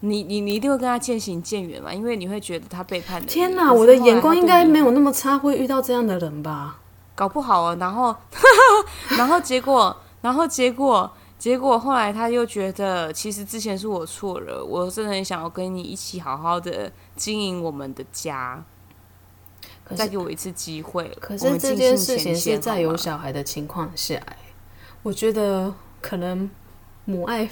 [0.00, 1.92] 你你你一定会跟他渐行渐远嘛？
[1.92, 3.26] 因为你会觉得他背叛你。
[3.26, 6.78] 天哪，我的眼光应该没有那么差，会遇到这样的人吧？
[7.16, 8.14] 搞不好啊，然后，
[9.18, 18.62] 然后结果，然后结果，结果后来他又觉得，其实之前是我错了，我真的很想要跟你一起好好的经营我们的家，
[19.94, 21.10] 再给我一次机会。
[21.20, 24.20] 可是这件事情是在有小孩的情况下，
[25.02, 26.48] 我觉得可能
[27.06, 27.48] 母爱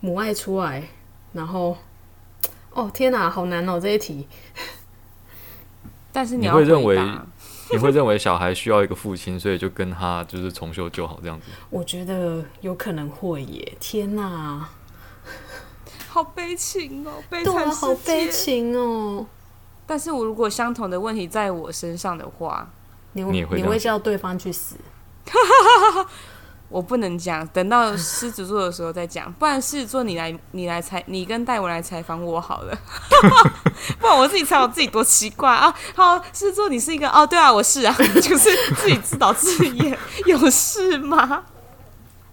[0.00, 0.88] 母爱出来。
[1.34, 1.76] 然后，
[2.72, 4.26] 哦天哪，好难哦这一题。
[6.10, 6.96] 但是你，你会认为，
[7.70, 11.46] 你会认为小孩需要一个父亲，所以就跟他就是重修旧好这样子。
[11.70, 14.68] 我觉得有可能会耶，天哪，
[16.08, 19.26] 好悲情哦，悲惨世界，好悲情哦。
[19.86, 22.68] 但是我如果相同的问题在我身上的话，
[23.12, 24.76] 你会你，你会叫对方去死。
[26.68, 29.32] 我不能讲，等到狮子座的时候再讲。
[29.34, 32.78] 不然狮子座你来，你来采，你跟戴文来采访我好了。
[33.98, 35.74] 不然我自己猜我自己多奇怪啊！
[35.94, 41.44] 好，狮子座你是一个哦，对啊，我是啊， 就是自己自导自演，有事吗？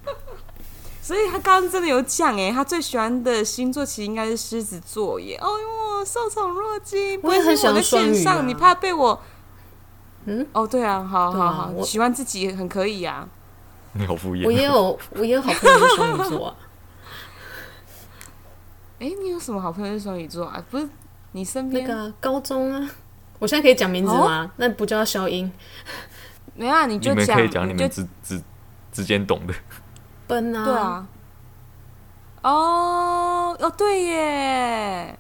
[1.01, 5.37] 所以他刚刚真的有讲哎，他最喜欢的星座其实应该是狮子座耶。
[5.41, 8.41] 哦哟，受宠若惊，不会很喜欢双鱼啊。
[8.43, 9.21] 你怕被我？
[10.25, 13.29] 嗯，哦，对啊，好好好，啊、喜欢自己很可以呀、啊。
[13.97, 14.45] 你好敷衍。
[14.45, 16.55] 我也有，我也有好朋友是双鱼座。
[18.99, 20.63] 哎，你有什么好朋友是双鱼座啊？
[20.69, 20.87] 不是
[21.31, 22.89] 你身边那个高中啊？
[23.39, 24.43] 我现在可以讲名字吗？
[24.45, 25.51] 哦、那不叫消音。
[26.55, 28.41] 没啊，你就讲，你们可以讲你们之之
[28.91, 29.53] 之间懂的。
[30.27, 30.65] 奔啊！
[30.65, 31.07] 对啊。
[32.43, 35.19] 哦哦，对耶。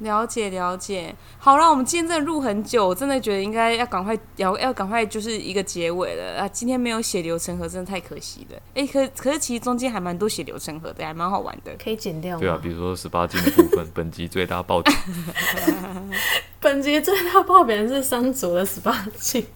[0.00, 6.48] 了解了解，好了，我们今天真的录很久，我真的觉得应该要赶快要要赶快就是一个结尾了啊！
[6.48, 8.56] 今天没有血流成河，真的太可惜了。
[8.74, 12.38] 哎、欸，可可是其实中间还蛮多血流成河的，还蛮好玩的，可以剪掉。
[12.38, 14.94] 对啊，比如说十八禁的部分， 本集最大爆点。
[16.60, 19.46] 本集最大爆点是三组的十八禁。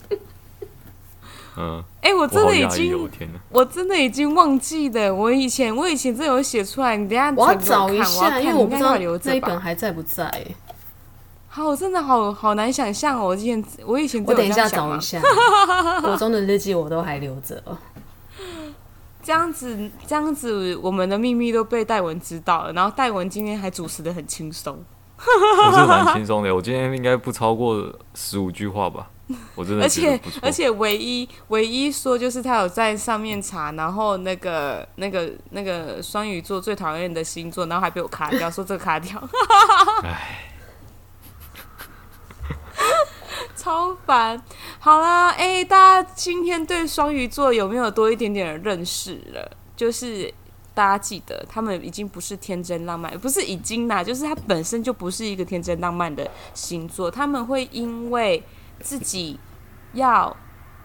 [1.56, 3.08] 嗯，哎、欸，我真的已经，我，
[3.50, 5.12] 我真的已经忘记了。
[5.12, 6.96] 我以前，我以前真的有写出来。
[6.96, 10.30] 你等下我要找一下，我因为我不知道这一本还在不在。
[11.48, 13.26] 好，我真的好好难想象哦。
[13.26, 15.20] 我以前，我以前，我等一下找一下。
[16.00, 17.62] 国中的日记我都还留着。
[19.22, 22.72] 这样子，这样子，我们的秘密都被戴文知道了。
[22.72, 24.82] 然后戴文今天还主持的很轻松。
[25.20, 29.10] 我是蛮轻松的，我今天应该不超过十五句话吧。
[29.54, 39.22] 我真的，而且而且唯一唯一说就是他有在上面查，然后那个那个那个双鱼座最讨厌的星座，然后还被我卡掉，说这个卡掉，
[40.02, 40.52] 哎，
[43.54, 44.42] 超烦。
[44.78, 49.50] 好啦，哎、欸，大家今天对双鱼座有没有多一点点的认识了？
[49.76, 50.32] 就是
[50.74, 58.42] 大家记得，他们已经不是天真浪漫，不是已经啦，就是他本身就不是一个天真浪漫的星座，他们会因为。
[58.80, 59.38] 自己
[59.92, 60.36] 要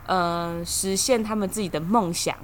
[0.08, 2.36] 嗯、呃、实现他们自己的梦想，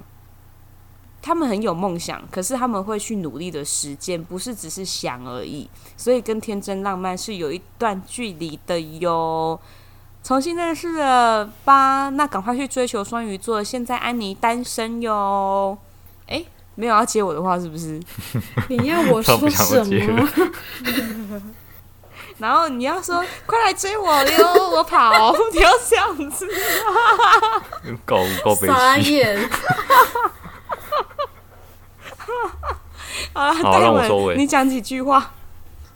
[1.20, 5.68] 他们很有梦想，可是他们会去努力的实践，不是只是想而已。
[5.96, 9.60] 所以跟天真浪漫是有一段距离的哟。
[10.24, 12.08] 重新认识了吧？
[12.10, 13.62] 那赶快去追求双鱼座。
[13.62, 15.76] 现在安妮单身哟。
[16.28, 16.44] 哎、
[16.76, 18.00] 没有要接我的话是不是？
[18.70, 20.28] 你要我说什么？
[22.38, 26.48] 然后你要说快来追我哟，我跑，你要这样子，
[28.04, 29.48] 搞搞悲傻眼。
[33.32, 35.32] 好了，好让我收尾，你讲几句话。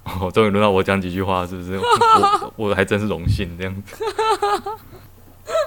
[0.04, 1.78] 哦，终于轮到我讲几句话，是不是？
[1.78, 4.04] 我我还真是荣幸这样子。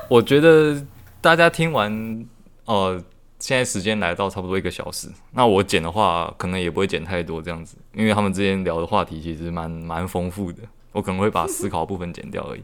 [0.07, 0.81] 我觉得
[1.21, 2.25] 大家听完，
[2.65, 3.01] 呃。
[3.39, 10.61] 现在时间来到差不多一个小时，那我剪的话可能也不会剪太多这样子，因为他们之间聊的话题其实蛮蛮丰富的，
[10.91, 12.61] 我可能会把思考部分剪掉而已。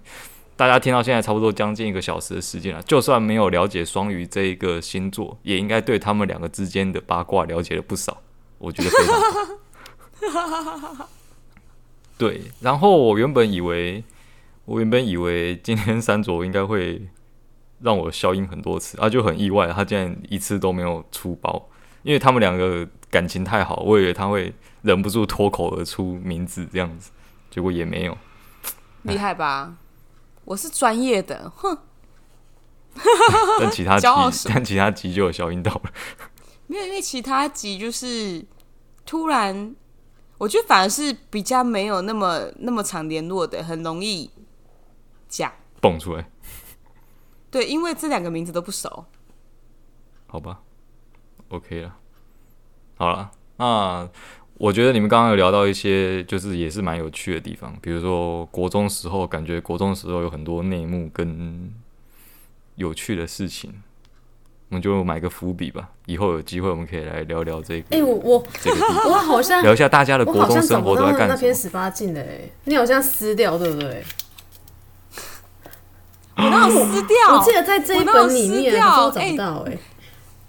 [0.57, 8.21] 大家听到现在差不多将近一个小时的时间了，就算没有了解双鱼这一个星座，也应该对他们两个之间的八卦了解了不少，
[8.57, 11.09] 我觉得非常好。
[12.17, 14.03] 对，然后我原本以为，
[14.65, 17.01] 我原本以为今天三卓应该会。
[17.82, 21.69] 让我消音很多次啊，就很意外，他竟然一次都没有出包，
[22.03, 27.11] 因为他们两个感情太好，我以为他会忍不住脱口而出名字这样子，
[27.49, 28.17] 结果也没有，
[29.03, 29.76] 厉害吧？
[30.45, 31.78] 我是专业的，哼。
[33.59, 34.07] 但其他集，
[34.47, 35.82] 但其他集就有消音到了，
[36.67, 38.41] 没有，因为其他集就是
[39.05, 39.76] 突然，
[40.38, 44.32] 我觉得反而是比较没有那么那么常联络的，很容易
[45.28, 45.51] 讲
[45.82, 46.26] 蹦出来。
[47.55, 49.05] 对，因为这两个名字都不熟，
[50.27, 50.59] 好吧
[51.47, 51.95] ，OK 了，
[52.97, 54.09] 好了，那
[54.55, 61.73] 我觉得你们刚刚有聊到一些，就是也是蛮有趣的地方，比如说国中时候，感觉国中时候有很多内幕跟
[62.75, 63.73] 有趣的事情，
[64.67, 67.95] 我们就买个伏笔吧，以后有机会我们可以来聊聊这个。
[67.95, 71.33] 哎、欸，我我这个我好像聊一下大家的国中生活都在干什么。
[71.35, 74.03] 那篇十八禁的，哎，你好像撕掉，对不对？
[76.38, 79.77] 我那有撕掉，我记得在这一本里面都找不到哎。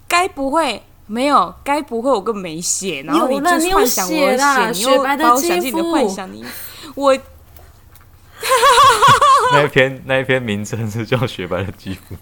[0.07, 1.53] 该不会没有？
[1.63, 3.03] 该不会我根本没写？
[3.03, 6.43] 然后你就幻想我写，你又把我想进你的幻想里。
[6.95, 7.17] 我
[9.53, 12.15] 那一篇那一篇名称是叫《雪白的肌肤》。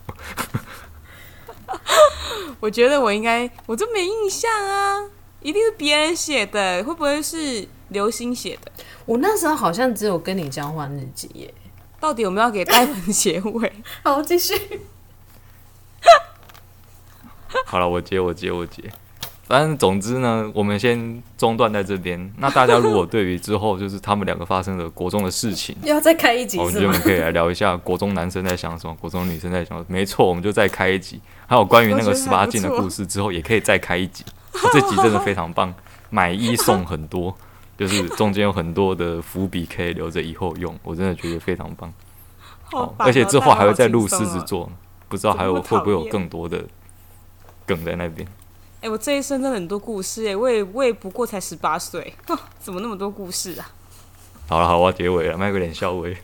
[2.60, 5.04] 我觉得我应该，我就没印象啊，
[5.42, 8.72] 一定是别人写的，会不会是刘星写的？
[9.06, 11.54] 我那时候好像只有跟你交换日记耶。
[12.00, 13.72] 到底有没有给带文结尾？
[14.04, 14.54] 好，继续。
[17.66, 18.84] 好了，我接，我接，我接。
[19.48, 22.34] 反正总之呢，我们先中断在这边。
[22.38, 29.86] 那大家如果对于之后就是他们两个发生的国中的事情， 要再开一集，我觉得我们可以来聊一下国中男生在想什么，国中女生在想什么。
[29.88, 31.22] 没错，我们就再开一集。
[31.46, 34.26] 还有关于那个十八禁的故事，之后也可以再开一集。
[34.74, 35.72] 这集真的非常棒，
[36.10, 37.38] 买一送很多。
[37.78, 41.94] 就是中间有很多的伏笔可以留着以后用，我真的觉得非常棒。
[42.64, 44.72] 好，而且之后还会再录狮子座，
[45.08, 46.64] 不知道还有会不会有更多的
[47.66, 48.28] 梗在那边。
[48.82, 52.14] 哎、欸，我这一生真的很多故事哎、欸，我也我也不过才十八岁，
[52.60, 53.70] 怎么那么多故事啊？
[54.48, 56.16] 好了，好，我要结尾了，卖个脸笑微。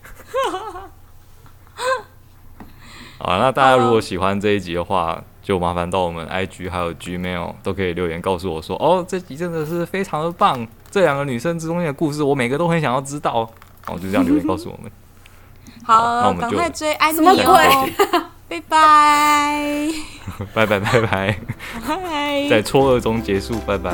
[3.19, 10.67] 好，那大家如果喜欢这一集的话，就麻烦到我们 IG 还有 Gmail 都可以留言告诉我说，哦，这集真的是非常的棒。
[10.91, 13.49] 这两个女生之中间的故事，我每个都很想要知道。
[13.87, 14.91] 哦，就这样留言告诉我们。
[15.83, 17.89] 好，那我们就赶快追安妮哦！
[18.47, 19.87] 拜拜，
[20.53, 21.39] 拜拜 拜拜，
[22.49, 23.91] 在错愕中结束，拜拜。